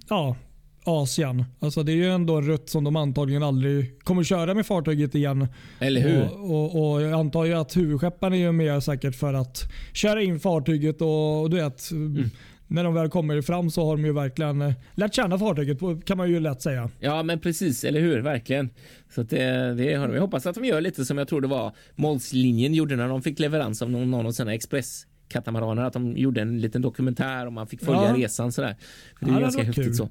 ja, 0.10 0.36
Asien. 0.84 1.46
Alltså 1.60 1.84
det 1.84 1.92
är 1.92 1.96
ju 1.96 2.12
ändå 2.12 2.38
en 2.38 2.48
rutt 2.48 2.70
som 2.70 2.84
de 2.84 2.96
antagligen 2.96 3.44
aldrig 3.44 4.04
kommer 4.04 4.24
köra 4.24 4.54
med 4.54 4.66
fartyget 4.66 5.16
igen. 5.16 5.48
Eller 5.80 6.02
hur? 6.02 6.24
Och, 6.24 6.76
och, 6.76 6.92
och 6.92 7.02
jag 7.02 7.14
antar 7.14 7.46
ju 7.46 7.54
att 7.54 7.78
huvudskepparna 7.78 8.36
är 8.36 8.40
ju 8.40 8.52
med 8.52 8.84
säkert 8.84 9.16
för 9.16 9.34
att 9.34 9.64
köra 9.94 10.22
in 10.22 10.40
fartyget 10.40 11.02
och, 11.02 11.42
och 11.42 11.50
du 11.50 11.58
vet, 11.58 11.92
Mm. 11.92 12.30
När 12.68 12.84
de 12.84 12.94
väl 12.94 13.10
kommer 13.10 13.42
fram 13.42 13.70
så 13.70 13.86
har 13.86 13.96
de 13.98 14.06
ju 14.06 14.14
verkligen 14.14 14.62
eh, 14.62 14.74
lärt 14.96 15.14
känna 15.16 15.38
fartyget 15.40 15.78
kan 16.06 16.18
man 16.18 16.30
ju 16.30 16.40
lätt 16.40 16.62
säga. 16.62 16.90
Ja, 17.00 17.24
men 17.24 17.40
precis, 17.40 17.84
eller 17.84 18.00
hur? 18.00 18.20
Verkligen. 18.22 18.70
Så 19.16 19.22
att 19.22 19.30
det, 19.30 19.74
det 19.74 19.94
har 19.94 20.08
de. 20.08 20.14
Jag 20.14 20.22
hoppas 20.22 20.46
att 20.46 20.56
de 20.56 20.66
gör 20.66 20.82
lite 20.82 21.06
som 21.06 21.18
jag 21.18 21.28
tror 21.28 21.42
det 21.42 21.48
var 21.48 21.72
Målslinjen 21.96 22.74
gjorde 22.74 22.96
när 22.96 23.08
de 23.08 23.22
fick 23.22 23.40
leverans 23.40 23.82
av 23.82 23.90
någon, 23.92 24.12
någon 24.12 24.26
av 24.26 24.32
sina 24.32 24.54
expresskatamaraner. 24.54 25.84
Att 25.84 25.94
de 25.94 26.18
gjorde 26.18 26.42
en 26.42 26.62
liten 26.62 26.82
dokumentär 26.82 27.46
och 27.46 27.54
man 27.54 27.68
fick 27.68 27.86
följa 27.86 28.02
Ja. 28.04 28.14
resan 28.18 28.52
sådär. 28.52 28.76
För 29.20 29.26
det 29.26 29.32
är 29.32 29.34
Ja, 29.36 29.40
ganska 29.42 29.64
häftigt 29.64 29.86
kul. 29.86 29.94
så. 29.96 30.10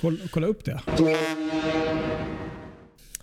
Kolla, 0.00 0.18
kolla 0.30 0.46
upp 0.46 0.64
det. 0.64 0.80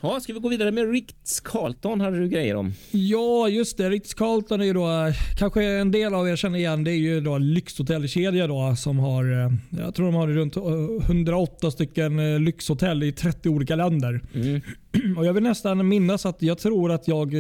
Ja, 0.06 0.20
ska 0.20 0.34
vi 0.34 0.40
gå 0.40 0.50
vidare 0.50 0.72
med 0.72 0.92
Ritz 0.92 1.40
Carlton 1.40 2.02
hade 2.02 2.20
du 2.20 2.28
grejer 2.30 2.56
om. 2.56 2.74
Ja, 2.92 3.50
just 3.50 3.78
det. 3.78 3.90
Ritz-Carlton 3.90 4.62
är 4.62 4.66
ju 4.66 4.74
då, 4.74 4.86
eh, 4.86 5.14
kanske 5.38 5.64
en 5.64 5.92
del 5.92 6.14
av 6.14 6.30
er 6.30 6.36
känner 6.36 6.60
igen, 6.60 6.84
det 6.84 6.92
är 6.92 6.98
ju 6.98 7.22
då 7.22 7.38
lyxhotellkedja 7.38 8.48
då 8.48 8.76
som 8.76 9.00
har, 9.00 9.46
eh, 9.46 9.52
jag 9.84 9.96
tror 9.96 10.06
de 10.06 10.16
har 10.16 10.28
runt 10.28 10.58
eh, 10.58 10.64
108 11.06 11.72
stycken 11.72 12.20
eh, 12.20 12.40
lyxhotell 12.40 13.04
i 13.04 13.12
30 13.12 13.50
olika 13.50 13.76
länder. 13.76 14.22
Mm. 14.34 14.62
Och 15.18 15.26
jag 15.26 15.34
vill 15.34 15.44
nästan 15.44 15.88
minnas 15.88 16.26
att 16.26 16.42
jag 16.42 16.58
tror 16.58 16.92
att 16.92 17.08
jag 17.08 17.34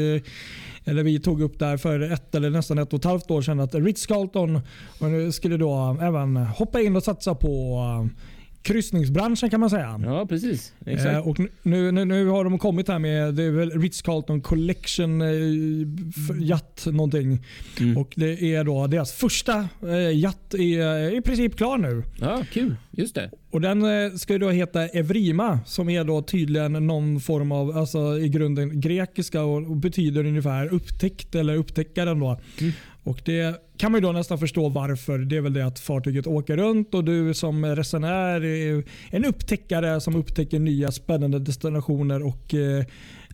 eller 0.85 1.03
vi 1.03 1.19
tog 1.19 1.41
upp 1.41 1.59
där 1.59 1.77
för 1.77 1.99
ett 1.99 2.35
eller 2.35 2.49
nästan 2.49 2.77
ett 2.77 2.93
och 2.93 2.99
ett 2.99 3.05
halvt 3.05 3.31
år 3.31 3.41
sedan 3.41 3.59
att 3.59 3.75
Ritz-Carlton 3.75 4.61
skulle 5.31 5.57
då 5.57 5.97
även 6.01 6.37
hoppa 6.37 6.81
in 6.81 6.95
och 6.95 7.03
satsa 7.03 7.35
på 7.35 7.79
kryssningsbranschen 8.63 9.49
kan 9.49 9.59
man 9.59 9.69
säga. 9.69 10.01
Ja, 10.05 10.25
precis. 10.29 10.73
Eh, 10.85 10.93
Exakt. 10.93 11.27
och 11.27 11.39
nu, 11.63 11.91
nu, 11.91 12.05
nu 12.05 12.25
har 12.27 12.43
de 12.43 12.59
kommit 12.59 12.87
här 12.87 12.99
med 12.99 13.33
det 13.33 13.43
är 13.43 13.51
väl 13.51 13.71
Ritz-Carlton 13.71 14.41
Collection 14.41 15.21
eh, 15.21 15.27
f- 16.09 16.35
Yacht 16.41 16.85
någonting. 16.85 17.45
Mm. 17.79 17.97
Och 17.97 18.13
det 18.15 18.41
är 18.55 18.63
då 18.63 18.87
deras 18.87 19.11
första 19.11 19.67
eh, 19.83 20.17
yacht 20.19 20.53
är 20.53 21.07
eh, 21.11 21.17
i 21.17 21.21
princip 21.21 21.57
klar 21.57 21.77
nu. 21.77 22.03
Ja, 22.21 22.43
kul. 22.51 22.75
Just 22.91 23.15
det. 23.15 23.31
Och 23.51 23.61
Den 23.61 23.83
eh, 24.05 24.11
ska 24.15 24.37
då 24.37 24.49
heta 24.49 24.87
Evrima 24.87 25.59
som 25.65 25.89
är 25.89 26.03
då 26.03 26.21
tydligen 26.21 26.87
någon 26.87 27.19
form 27.19 27.51
av, 27.51 27.77
alltså 27.77 28.19
i 28.19 28.29
grunden 28.29 28.81
grekiska 28.81 29.41
och, 29.43 29.57
och 29.57 29.75
betyder 29.75 30.25
ungefär 30.25 30.73
upptäckt 30.73 31.35
eller 31.35 31.55
upptäckaren. 31.55 32.19
Då. 32.19 32.39
Mm. 32.61 32.73
Och 33.03 33.21
Det 33.25 33.55
kan 33.77 33.91
man 33.91 34.01
ju 34.01 34.07
då 34.07 34.11
nästan 34.11 34.39
förstå 34.39 34.69
varför. 34.69 35.19
Det 35.19 35.37
är 35.37 35.41
väl 35.41 35.53
det 35.53 35.65
att 35.65 35.79
fartyget 35.79 36.27
åker 36.27 36.57
runt 36.57 36.93
och 36.93 37.03
du 37.03 37.33
som 37.33 37.65
resenär 37.65 38.45
är 38.45 38.83
en 39.09 39.25
upptäckare 39.25 40.01
som 40.01 40.15
upptäcker 40.15 40.59
nya 40.59 40.91
spännande 40.91 41.39
destinationer 41.39 42.23
och 42.23 42.53
eh, 42.53 42.85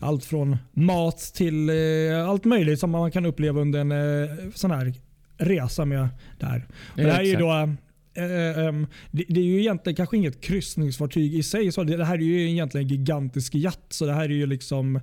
allt 0.01 0.25
från 0.25 0.57
mat 0.73 1.17
till 1.35 1.69
eh, 1.69 2.29
allt 2.29 2.45
möjligt 2.45 2.79
som 2.79 2.91
man 2.91 3.11
kan 3.11 3.25
uppleva 3.25 3.61
under 3.61 3.79
en 3.79 3.91
eh, 3.91 4.29
sån 4.55 4.71
här 4.71 4.93
resa 5.37 5.85
med 5.85 6.09
där. 6.39 6.67
Och 6.91 6.97
det 6.97 7.11
här 7.11 7.23
är 7.23 7.39
då 7.39 7.75
Eh, 8.13 8.65
ehm, 8.65 8.87
det, 9.11 9.25
det 9.27 9.39
är 9.39 9.45
ju 9.45 9.59
egentligen 9.59 9.95
kanske 9.95 10.17
inget 10.17 10.41
kryssningsfartyg 10.41 11.35
i 11.35 11.43
sig. 11.43 11.71
Så 11.71 11.83
det, 11.83 12.05
här 12.05 12.15
är 12.15 12.21
ju 12.21 12.49
egentligen 12.49 12.87
en 12.87 12.91
gigantisk 12.91 13.55
jatt. 13.55 13.85
Så 13.89 14.05
det 14.05 14.13
här 14.13 14.23
är 14.23 14.29
ju 14.29 14.45
liksom... 14.45 14.99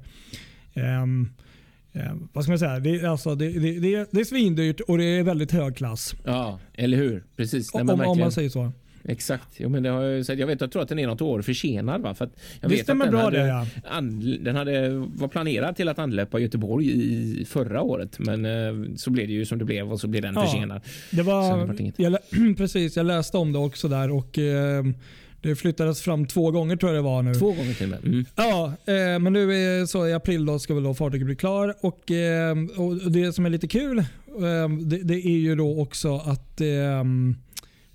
ehm, 0.74 1.28
ehm, 1.96 2.28
vad 2.32 2.44
ska 2.44 2.50
man 2.52 2.58
säga? 2.58 2.78
Det, 2.80 2.90
är- 3.00 3.08
alltså, 3.08 3.34
det, 3.34 3.48
det, 3.48 3.80
det, 3.80 3.94
är- 3.94 4.06
det 4.10 4.20
är 4.20 4.24
svindyrt 4.24 4.80
och 4.80 4.98
det 4.98 5.04
är 5.04 5.22
väldigt 5.22 5.52
hög 5.52 5.76
klass. 5.76 6.14
Ja, 6.24 6.60
eller 6.74 6.96
hur? 6.96 7.24
Precis. 7.36 7.74
Om, 7.74 7.86
men 7.86 8.00
om 8.00 8.18
man 8.18 8.32
säger 8.32 8.48
så. 8.48 8.72
Exakt. 9.08 9.48
Jo, 9.56 9.68
men 9.68 9.82
det 9.82 9.88
har 9.88 10.02
jag, 10.02 10.38
jag 10.40 10.46
vet, 10.46 10.60
jag 10.60 10.72
tror 10.72 10.82
att 10.82 10.88
den 10.88 10.98
är 10.98 11.06
något 11.06 11.20
år 11.20 11.42
försenad. 11.42 12.02
Va? 12.02 12.14
För 12.14 12.24
att 12.24 12.30
jag 12.60 12.70
Det 12.70 12.76
vet 12.76 12.84
stämmer 12.84 13.04
att 13.04 13.10
den 13.10 13.18
bra 13.18 13.24
hade, 13.24 13.38
det 13.38 13.46
ja. 13.48 13.66
an, 13.90 14.36
den 14.44 14.56
hade, 14.56 14.90
var 14.90 15.28
planerad 15.28 15.76
till 15.76 15.88
att 15.88 15.98
anlöpa 15.98 16.38
Göteborg 16.38 16.86
i 16.86 17.44
förra 17.44 17.82
året. 17.82 18.18
Men 18.18 18.44
eh, 18.44 18.94
så 18.96 19.10
blev 19.10 19.26
det 19.26 19.32
ju 19.32 19.44
som 19.44 19.58
det 19.58 19.64
blev 19.64 19.92
och 19.92 20.00
så 20.00 20.08
blev 20.08 20.22
den 20.22 20.34
Ja. 20.34 20.46
försenad. 20.46 20.80
Det 21.10 21.22
var, 21.22 21.74
jag, 21.96 22.18
precis, 22.56 22.96
jag 22.96 23.06
läste 23.06 23.36
om 23.36 23.52
det 23.52 23.58
också 23.58 23.88
där 23.88 24.10
och 24.10 24.38
ehm, 24.38 24.94
det 25.46 25.56
flyttades 25.56 26.00
fram 26.02 26.26
två 26.26 26.50
gånger 26.50 26.76
tror 26.76 26.92
jag 26.94 26.98
det 26.98 27.08
var 27.08 27.22
nu. 27.22 27.34
Två 27.34 27.52
gånger 27.52 27.74
till 27.74 27.84
och 27.94 28.04
med. 28.04 28.12
Mm. 28.12 28.24
Ja, 28.36 28.66
eh, 28.86 29.18
men 29.18 29.32
nu 29.32 29.54
är, 29.54 29.86
så 29.86 30.06
i 30.06 30.12
april 30.12 30.46
då 30.46 30.58
ska 30.58 30.74
väl 30.74 30.82
då 30.82 30.94
fartyget 30.94 31.26
bli 31.26 31.36
klar. 31.36 31.74
Och, 31.80 32.10
eh, 32.10 32.56
och 32.76 33.10
Det 33.10 33.32
som 33.32 33.46
är 33.46 33.50
lite 33.50 33.68
kul 33.68 33.98
eh, 33.98 34.04
det, 34.80 34.98
det 34.98 35.14
är 35.14 35.38
ju 35.38 35.54
då 35.56 35.80
också 35.80 36.16
att 36.16 36.60
eh, 36.60 37.04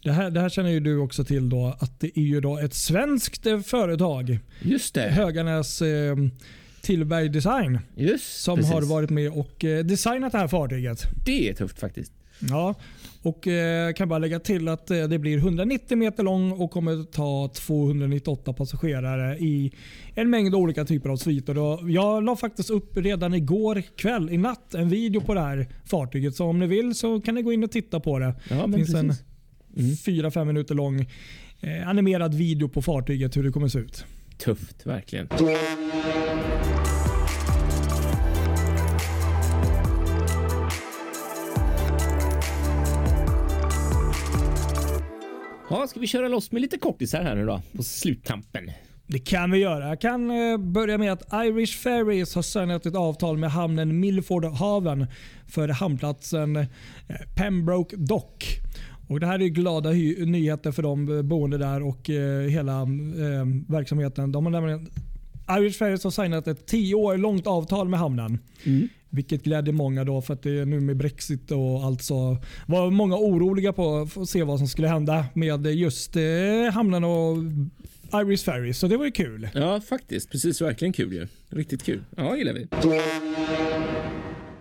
det, 0.04 0.12
här, 0.12 0.30
det 0.32 0.40
här 0.40 0.50
känner 0.50 0.70
ju 0.70 0.80
du 0.80 0.98
också 0.98 1.24
till 1.24 1.50
då 1.50 1.78
att 1.80 2.00
det 2.00 2.20
är 2.20 2.24
ju 2.24 2.42
då 2.42 2.58
ett 2.58 2.74
svenskt 2.74 3.46
eh, 3.46 3.60
företag, 3.60 4.40
Just 4.62 4.94
det. 4.94 5.10
Höganäs 5.10 5.82
eh, 5.82 6.16
Tillberg 6.82 7.30
Design, 7.30 7.80
Just 7.96 8.42
som 8.42 8.58
precis. 8.58 8.74
har 8.74 8.82
varit 8.82 9.10
med 9.10 9.32
och 9.32 9.66
designat 9.86 10.32
det 10.32 10.38
här 10.38 10.48
fartyget. 10.48 11.04
Det 11.26 11.50
är 11.50 11.54
tufft 11.54 11.80
faktiskt. 11.80 12.12
Ja, 12.50 12.76
och 13.22 13.48
eh, 13.48 13.94
kan 13.94 14.10
bara 14.10 14.20
lägga 14.20 14.40
till 14.40 14.68
att 14.68 14.92
eh, 14.92 15.04
det 15.04 15.20
blir 15.20 15.38
190 15.38 15.98
meter 15.98 16.24
lång 16.24 16.52
och 16.52 16.72
kommer 16.72 17.04
ta 17.04 17.50
298 17.56 18.54
passagerare 18.54 19.38
i 19.38 19.72
en 20.16 20.30
mängd 20.30 20.56
olika 20.56 20.86
typer 20.86 21.10
av 21.10 21.18
sviter. 21.18 21.58
Och 21.58 21.92
jag 21.92 22.24
la 22.24 22.36
faktiskt 22.36 22.70
upp 22.70 22.98
redan 22.98 23.34
igår 23.34 23.84
kväll, 23.96 24.30
i 24.30 24.38
natt, 24.38 24.74
en 24.74 24.90
video 24.90 25.22
på 25.22 25.34
det 25.34 25.42
här 25.42 25.68
fartyget. 25.86 26.36
Så 26.36 26.46
om 26.46 26.60
ni 26.60 26.68
vill 26.68 26.96
så 26.96 27.22
kan 27.22 27.36
ni 27.36 27.42
gå 27.42 27.54
in 27.54 27.64
och 27.64 27.72
titta 27.72 28.00
på 28.00 28.20
det. 28.20 28.36
Ja, 28.50 28.68
Det 28.68 28.78
finns 28.78 28.94
en 28.94 29.08
precis. 29.08 29.24
Mm. 30.08 30.30
4-5 30.30 30.46
minuter 30.46 30.76
lång 30.76 31.10
eh, 31.60 31.88
animerad 31.90 32.34
video 32.34 32.70
på 32.70 32.82
fartyget 32.82 33.38
hur 33.38 33.44
det 33.44 33.52
kommer 33.52 33.68
se 33.68 33.80
ut. 33.80 34.06
Tufft, 34.38 34.86
verkligen. 34.86 35.28
Ja, 45.82 45.88
ska 45.88 46.00
vi 46.00 46.08
köra 46.08 46.28
loss 46.28 46.52
med 46.52 46.62
lite 46.62 46.78
kortisar 46.78 47.24
här 47.24 47.36
nu 47.36 47.46
då 47.46 47.62
på 47.76 47.84
sluttampen? 47.84 48.72
Det 49.08 49.20
kan 49.20 49.52
vi 49.52 49.58
göra. 49.58 49.88
Jag 49.88 50.02
kan 50.02 50.32
eh, 50.32 50.58
börja 50.58 50.98
med 50.98 51.12
att 51.12 51.34
Irish 51.34 51.78
Ferries 51.78 52.36
har 52.36 52.42
signat 52.42 52.86
ett 52.86 52.96
avtal 52.96 53.38
med 53.38 53.52
hamnen 53.52 54.00
Milford 54.00 54.46
Haven 54.46 55.06
för 55.48 55.68
hamnplatsen 55.68 56.56
eh, 56.56 56.66
Pembroke 57.36 57.96
Dock. 57.98 58.46
Och 59.10 59.20
det 59.20 59.28
här 59.28 59.42
är 59.42 59.48
glada 59.48 59.90
nyheter 59.90 60.72
för 60.72 60.84
de 60.84 61.28
boende 61.28 61.58
där 61.58 61.84
och 61.84 62.10
eh, 62.10 62.50
hela 62.50 62.88
verksamheten. 63.68 64.32
De 64.32 64.46
har 64.46 64.52
nämligen, 64.52 64.90
Irish 65.60 65.78
Ferries 65.78 66.04
har 66.04 66.12
signat 66.12 66.48
ett 66.48 66.66
tio 66.66 66.96
år 66.96 67.18
långt 67.18 67.48
avtal 67.48 67.90
med 67.90 68.00
hamnen. 68.00 68.40
Mm. 68.64 68.90
Vilket 69.10 69.44
glädjer 69.44 69.74
många 69.74 70.04
då 70.04 70.22
för 70.22 70.34
att 70.34 70.44
det 70.44 70.60
är 70.60 70.66
nu 70.66 70.80
med 70.80 70.98
Brexit 70.98 71.52
och 71.52 71.84
allt 71.84 72.04
så 72.04 72.38
var 72.66 72.92
många 72.92 73.16
oroliga 73.16 73.74
på 73.74 74.08
att 74.16 74.30
se 74.30 74.44
vad 74.44 74.58
som 74.58 74.68
skulle 74.68 74.88
hända 74.88 75.26
med 75.34 75.66
just 75.66 76.16
eh, 76.16 76.24
hamnen 76.74 77.04
och 77.04 77.38
Irish 78.14 78.44
Ferries. 78.46 78.80
Så 78.80 78.88
det 78.88 78.98
var 78.98 79.06
ju 79.06 79.12
kul. 79.12 79.50
Ja, 79.54 79.82
faktiskt. 79.82 80.32
Precis, 80.32 80.62
verkligen 80.62 80.94
kul 80.94 81.14
ju. 81.14 81.28
Riktigt 81.50 81.84
kul. 81.84 82.04
Ja, 82.18 82.38
gillar 82.38 82.54
vi. 82.54 82.68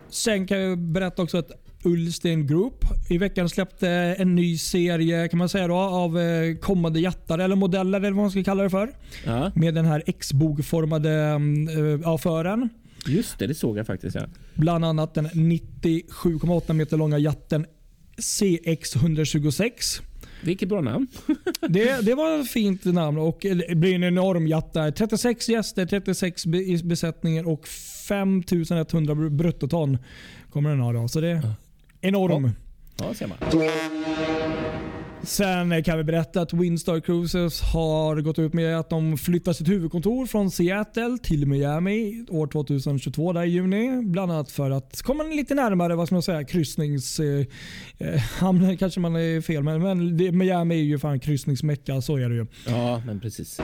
Sen 0.09 0.47
kan 0.47 0.59
jag 0.61 0.79
berätta 0.79 1.23
också 1.23 1.39
att 1.39 1.51
Ullsten 1.85 2.47
Group 2.47 2.85
i 3.09 3.19
veckan 3.19 3.49
släppte 3.49 3.89
en 4.19 4.35
ny 4.35 4.59
serie 4.59 5.29
kan 5.29 5.39
man 5.39 5.49
säga 5.49 5.69
då, 5.69 5.75
av 5.75 6.19
eh, 6.19 6.57
kommande 6.57 7.01
jättar 7.01 7.39
eller 7.39 7.57
modeller 7.57 7.99
eller 7.99 8.11
vad 8.11 8.23
man 8.23 8.31
ska 8.31 8.45
kalla 8.45 8.63
det 8.63 8.71
för. 8.71 8.91
Ja. 9.27 9.53
Med 9.55 9.75
den 9.75 9.85
här 9.85 10.03
X-bogformade 10.07 11.41
äh, 12.05 12.17
fören. 12.17 12.69
Just 13.07 13.39
det, 13.39 13.47
det 13.47 13.55
såg 13.55 13.79
jag 13.79 13.87
faktiskt. 13.87 14.17
Ja. 14.17 14.27
Bland 14.55 14.85
annat 14.85 15.15
den 15.15 15.29
97,8 15.29 16.73
meter 16.73 16.97
långa 16.97 17.19
jatten 17.19 17.67
CX126. 18.17 20.01
Vilket 20.43 20.69
bra 20.69 20.81
namn. 20.81 21.07
det, 21.69 22.07
det 22.07 22.15
var 22.15 22.41
ett 22.41 22.51
fint 22.51 22.85
namn 22.85 23.19
och 23.19 23.39
det 23.41 23.77
blir 23.77 23.95
en 23.95 24.05
enorm 24.05 24.47
jatt 24.47 24.73
där. 24.73 24.91
36 24.91 25.49
gäster, 25.49 25.87
36 25.87 26.47
i 26.47 26.81
besättningen 26.85 27.47
och 27.47 27.69
5100 28.09 29.15
bruttoton 29.15 29.99
kommer 30.51 30.71
den 30.71 30.81
ha. 30.81 30.93
Då. 30.93 31.09
Så 31.09 31.21
det 31.21 31.29
är 31.29 31.55
enorm. 32.01 32.51
Ja, 32.97 33.07
ja 33.07 33.15
ser 33.15 33.27
man. 33.27 33.39
Sen 35.23 35.85
kan 35.85 35.99
vi 35.99 36.05
berätta 36.05 36.41
att 36.41 36.53
Windstar 36.53 37.01
Cruises 37.01 37.61
har 37.61 38.21
gått 38.21 38.39
ut 38.39 38.53
med 38.53 38.79
att 38.79 38.91
de 38.91 39.19
flyttar 39.19 39.53
sitt 39.53 39.69
huvudkontor 39.69 40.27
från 40.27 40.51
Seattle 40.51 41.19
till 41.23 41.47
Miami 41.47 42.27
år 42.29 42.47
2022 42.47 43.33
där 43.33 43.43
i 43.43 43.49
juni. 43.49 44.03
Bland 44.03 44.33
annat 44.33 44.51
för 44.51 44.71
att 44.71 45.03
komma 45.03 45.25
lite 45.25 45.55
närmare 45.55 45.95
vad 45.95 46.09
ska 46.09 46.15
man 46.15 46.23
säga, 46.23 46.45
kryssningshamnen. 46.45 48.71
Eh, 48.71 48.77
kanske 48.79 49.01
man 49.01 49.17
är 49.17 49.41
fel 49.41 49.63
men, 49.63 49.83
men 49.83 50.17
det, 50.17 50.33
Miami 50.33 50.75
är 50.75 50.85
ju 50.85 50.99
fan 50.99 51.21
kryssningsmecka. 51.21 52.01
Så 52.01 52.17
är 52.17 52.29
det 52.29 52.35
ju. 52.35 52.47
Ja, 52.67 53.03
men 53.07 53.21
precis. 53.21 53.61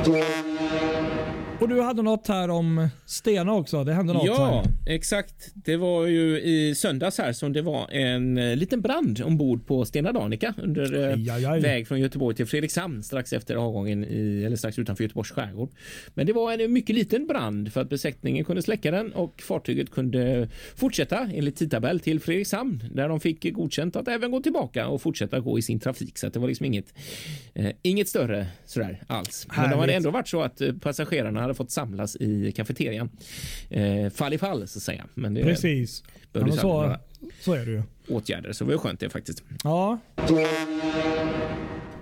Och 1.61 1.69
du 1.69 1.81
hade 1.81 2.03
något 2.03 2.29
här 2.29 2.51
om 2.51 2.89
Stena 3.07 3.53
också. 3.53 3.85
Det 3.85 3.93
hände 3.93 4.13
något 4.13 4.27
Ja, 4.27 4.63
här. 4.65 4.95
exakt. 4.95 5.51
Det 5.55 5.77
var 5.77 6.07
ju 6.07 6.41
i 6.41 6.75
söndags 6.75 7.19
här 7.19 7.33
som 7.33 7.53
det 7.53 7.63
var 7.63 7.91
en 7.91 8.39
eh, 8.39 8.57
liten 8.57 8.81
brand 8.81 9.23
ombord 9.25 9.67
på 9.67 9.85
Stena 9.85 10.13
Danica 10.13 10.55
under 10.63 11.09
eh, 11.09 11.13
aj, 11.15 11.31
aj, 11.31 11.47
aj. 11.47 11.61
väg 11.61 11.89
från 11.89 12.01
Göteborg 12.01 12.37
till 12.37 12.47
Fredrikshamn 12.47 13.03
strax 13.03 13.33
efter 13.33 13.57
avgången 13.57 14.05
i, 14.05 14.43
eller 14.47 14.57
strax 14.57 14.79
utanför 14.79 15.05
Göteborgs 15.05 15.31
skärgård. 15.31 15.71
Men 16.15 16.27
det 16.27 16.33
var 16.33 16.53
en 16.53 16.73
mycket 16.73 16.97
liten 16.97 17.27
brand 17.27 17.73
för 17.73 17.81
att 17.81 17.89
besättningen 17.89 18.45
kunde 18.45 18.63
släcka 18.63 18.91
den 18.91 19.13
och 19.13 19.43
fartyget 19.43 19.91
kunde 19.91 20.49
fortsätta 20.77 21.29
enligt 21.35 21.57
tidtabell 21.57 22.01
till 22.01 22.21
Fredrikshamn 22.21 22.85
där 22.93 23.09
de 23.09 23.21
fick 23.21 23.53
godkänt 23.55 23.97
att 23.97 24.09
även 24.09 24.31
gå 24.31 24.41
tillbaka 24.41 24.89
och 24.89 25.03
fortsätta 25.03 25.41
gå 25.41 25.59
i 25.59 25.63
sin 25.63 25.81
trafik. 25.81 26.19
Så 26.19 26.29
det 26.29 26.39
var 26.39 26.49
liksom 26.49 26.67
inget, 26.67 26.95
eh, 27.55 27.71
inget 27.83 28.09
större 28.09 28.47
sådär 28.65 29.03
alls. 29.07 29.47
Men 29.57 29.71
det 29.71 29.77
hade 29.77 29.93
ändå 29.93 30.11
varit 30.11 30.29
så 30.29 30.43
att 30.43 30.61
eh, 30.61 30.73
passagerarna 30.73 31.46
hade 31.47 31.55
fått 31.55 31.71
samlas 31.71 32.17
i 32.17 32.53
kafeterian. 32.53 33.11
Eh, 33.71 34.11
fall 34.11 34.33
i 34.33 34.39
fall 34.39 34.69
så 34.69 34.79
att 34.79 34.83
säga. 34.83 35.07
Men 35.15 35.35
det 35.35 35.43
Precis. 35.43 36.03
Ja, 36.33 36.53
så, 36.53 36.97
så 37.41 37.53
är 37.53 37.67
det 37.67 37.73
ju. 37.73 37.83
Åtgärder, 38.09 38.53
så 38.53 38.65
det 38.65 38.71
var 38.71 38.79
skönt 38.79 39.01
det 39.01 39.11
faktiskt. 39.11 39.43
Ja. 39.65 39.99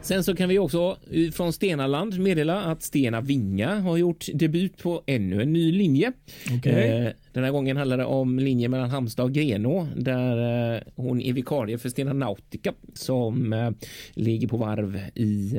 Sen 0.05 0.25
så 0.25 0.37
kan 0.37 0.49
vi 0.49 0.59
också 0.59 0.97
från 1.33 1.53
Stenaland 1.53 2.19
meddela 2.19 2.63
att 2.63 2.83
Stena 2.83 3.21
Vinga 3.21 3.81
har 3.81 3.97
gjort 3.97 4.27
debut 4.35 4.79
på 4.79 5.03
ännu 5.07 5.43
en 5.43 5.53
ny 5.53 5.73
linje. 5.73 6.13
Okay. 6.59 6.73
Eh, 6.73 7.13
den 7.33 7.45
här 7.45 7.51
gången 7.51 7.77
handlar 7.77 7.99
det 7.99 8.05
om 8.05 8.39
linjen 8.39 8.71
mellan 8.71 8.91
Halmstad 8.91 9.25
och 9.25 9.33
Grenå 9.33 9.89
där 9.97 10.75
eh, 10.75 10.81
hon 10.97 11.21
är 11.21 11.33
vikarie 11.33 11.79
för 11.79 11.89
Stena 11.89 12.13
Nautica 12.13 12.73
som 12.95 13.53
eh, 13.53 13.71
ligger 14.15 14.49
på 14.49 14.57
varv 14.57 15.01
i 15.15 15.55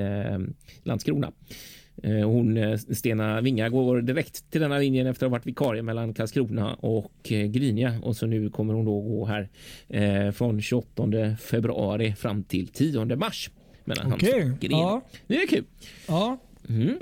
Landskrona. 0.84 1.32
Eh, 2.06 2.28
hon, 2.28 2.58
eh, 2.58 2.78
Stena 2.78 3.42
Vinga, 3.42 3.70
går 3.70 4.02
direkt 4.02 4.52
till 4.52 4.62
denna 4.62 4.78
linjen 4.78 5.08
efter 5.08 5.26
att 5.26 5.30
ha 5.30 5.38
varit 5.38 5.46
vikarie 5.46 5.82
mellan 5.82 6.14
Karlskrona 6.14 6.74
och 6.74 7.32
eh, 7.32 7.46
Grinja 7.48 8.00
och 8.04 8.16
så 8.16 8.26
nu 8.26 8.50
kommer 8.50 8.74
hon 8.74 8.86
då 8.86 9.02
gå 9.02 9.26
här 9.26 9.50
från 10.32 10.62
28 10.62 11.36
februari 11.40 12.16
fram 12.16 12.44
till 12.44 12.68
10 12.68 13.16
mars 13.16 13.50
mellan 13.86 14.14
okay. 14.14 14.32
Halmstad 14.32 14.54
och 14.54 14.60
Grinja. 14.60 14.78
Ja. 14.78 15.02
Det 15.28 15.36
är 15.36 15.48
kul. 15.48 15.64
Ja. 16.08 16.38
Mm. 16.70 16.98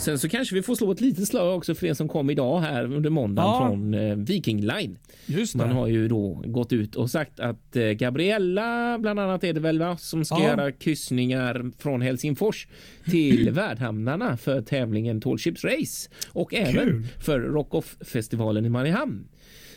Sen 0.00 0.18
så 0.18 0.28
kanske 0.28 0.54
vi 0.54 0.62
får 0.62 0.74
slå 0.74 0.92
ett 0.92 1.00
litet 1.00 1.28
slag 1.28 1.56
också 1.56 1.74
för 1.74 1.86
det 1.86 1.94
som 1.94 2.08
kom 2.08 2.30
idag 2.30 2.60
här 2.60 2.84
under 2.84 3.10
måndagen 3.10 3.50
ja. 3.50 3.68
från 3.68 3.94
eh, 3.94 4.16
Viking 4.16 4.60
Line. 4.60 4.98
Just 5.26 5.54
Man 5.54 5.70
har 5.70 5.86
ju 5.86 6.08
då 6.08 6.42
gått 6.46 6.72
ut 6.72 6.96
och 6.96 7.10
sagt 7.10 7.40
att 7.40 7.76
eh, 7.76 7.84
Gabriella 7.84 8.98
bland 8.98 9.20
annat 9.20 9.44
är 9.44 9.52
det 9.52 9.60
väl 9.60 9.78
va, 9.78 9.96
som 9.96 10.24
ska 10.24 10.38
ja. 10.38 10.48
göra 10.48 10.72
kryssningar 10.72 11.70
från 11.78 12.02
Helsingfors 12.02 12.66
till 13.10 13.50
värdhamnarna 13.52 14.36
för 14.36 14.62
tävlingen 14.62 15.20
Tall 15.20 15.38
Ships 15.38 15.64
Race 15.64 16.10
och 16.28 16.54
även 16.54 16.74
Kul. 16.74 17.06
för 17.18 17.40
Rockoff 17.40 17.96
festivalen 18.00 18.66
i 18.66 18.68
Mariehamn. 18.68 19.28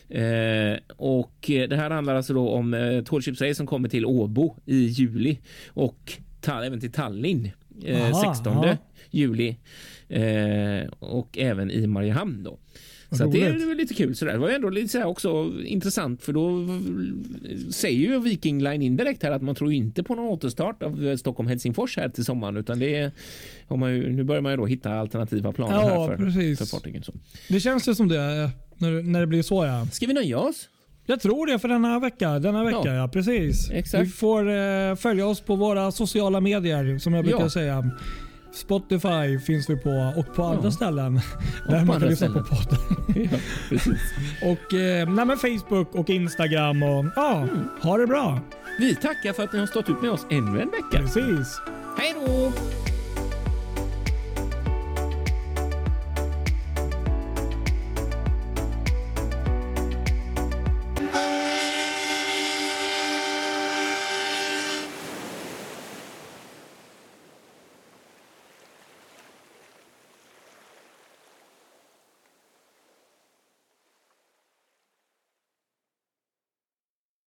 Eh, 0.10 0.78
och 0.98 1.36
det 1.46 1.76
här 1.76 1.90
handlar 1.90 2.16
alltså 2.16 2.34
då 2.34 2.50
om 2.50 2.74
eh, 2.74 3.04
Tall 3.04 3.22
Ships 3.22 3.42
Race 3.42 3.56
som 3.56 3.68
kommer 3.68 3.90
till 3.90 4.06
Åbo 4.06 4.56
i 4.66 4.86
juli 4.86 5.40
och 5.68 6.14
även 6.48 6.80
till 6.80 6.92
Tallinn 6.92 7.52
eh, 7.86 8.12
aha, 8.12 8.34
16 8.34 8.54
aha. 8.54 8.78
Juli 9.14 9.58
eh, 10.10 10.92
och 11.00 11.38
även 11.38 11.72
i 11.72 11.88
Mariehamn. 11.88 12.44
Då. 12.44 12.60
Så 13.18 13.26
det 13.26 13.44
är 13.44 13.76
lite 13.76 13.94
kul. 13.94 14.16
Så 14.16 14.26
det 14.26 14.38
var 14.38 14.50
ändå 14.50 14.70
lite 14.70 14.88
så 14.88 15.04
också 15.04 15.52
intressant 15.66 16.24
för 16.24 16.34
då 16.34 16.68
säger 17.72 17.98
ju 17.98 18.20
Viking 18.20 18.64
Line 18.64 18.82
indirekt 18.82 19.24
här 19.24 19.32
att 19.32 19.42
man 19.42 19.56
tror 19.56 19.74
inte 19.74 20.04
på 20.04 20.16
någon 20.16 20.26
återstart 20.26 20.84
av 20.84 21.18
Stockholm 21.18 21.50
Helsingfors 21.50 21.98
här 21.98 22.10
till 22.10 22.26
sommaren 22.26 22.58
utan 22.58 22.80
det 22.80 22.96
är, 22.96 23.12
har 23.68 23.78
man 23.78 23.96
ju, 23.96 24.12
nu 24.12 24.24
börjar 24.24 24.42
man 24.42 24.52
ju 24.52 24.58
då 24.58 24.66
hitta 24.66 24.94
alternativa 24.94 25.52
planer 25.52 25.74
ja, 25.74 25.80
här 25.88 26.08
för, 26.08 26.26
precis. 26.26 26.60
för 26.60 26.66
fartygen. 26.66 27.04
Så. 27.04 27.14
Det 27.50 27.60
känns 27.60 27.88
ju 27.88 27.96
som 27.96 28.08
det 28.08 28.52
när, 28.78 29.04
när 29.04 29.20
det 29.20 29.28
blir 29.28 29.42
så 29.42 29.66
ja. 29.66 29.88
Ska 29.92 30.08
vi 30.08 30.14
nöja 30.14 30.40
oss? 30.40 30.70
Jag 31.06 31.22
tror 31.22 31.48
det 31.48 31.60
för 31.60 31.68
denna 31.68 32.00
vecka. 32.00 32.40
Denna 32.40 32.64
vecka 32.64 32.82
ja, 32.86 32.94
ja 32.94 33.08
precis. 33.08 33.70
Exakt. 33.72 34.04
Vi 34.04 34.10
får 34.10 34.50
eh, 34.50 34.96
följa 34.96 35.28
oss 35.28 35.42
på 35.42 35.56
våra 35.56 35.92
sociala 35.92 36.42
medier 36.42 36.98
som 36.98 37.14
jag 37.14 37.26
brukar 37.26 37.42
ja. 37.42 37.50
säga. 37.50 37.92
Spotify 38.54 39.40
finns 39.40 39.70
vi 39.70 39.78
på 39.78 40.14
och 40.18 40.36
på 40.36 40.44
andra 40.44 40.72
ställen 40.72 41.22
och 41.66 41.72
där 41.72 41.86
man 41.86 42.00
kan 42.00 42.10
lyssna 42.10 42.28
på 42.28 42.44
podden. 42.44 42.80
ja, 43.32 43.38
och 44.52 44.74
eh, 44.74 45.10
nej, 45.10 45.38
Facebook 45.38 45.96
och 45.96 46.10
Instagram 46.10 46.84
och 46.84 47.06
ja, 47.16 47.38
mm. 47.38 47.70
ha 47.82 47.98
det 47.98 48.08
bra. 48.08 48.40
Vi 48.80 48.96
tackar 48.96 49.34
för 49.34 49.44
att 49.44 49.54
ni 49.54 49.60
har 49.60 49.68
stått 49.68 49.90
ut 49.90 50.02
med 50.02 50.12
oss 50.12 50.26
ännu 50.30 50.62
en 50.62 50.70
vecka. 50.70 50.98
Precis. 50.98 51.62
Hej 51.98 52.16
då! 52.26 52.54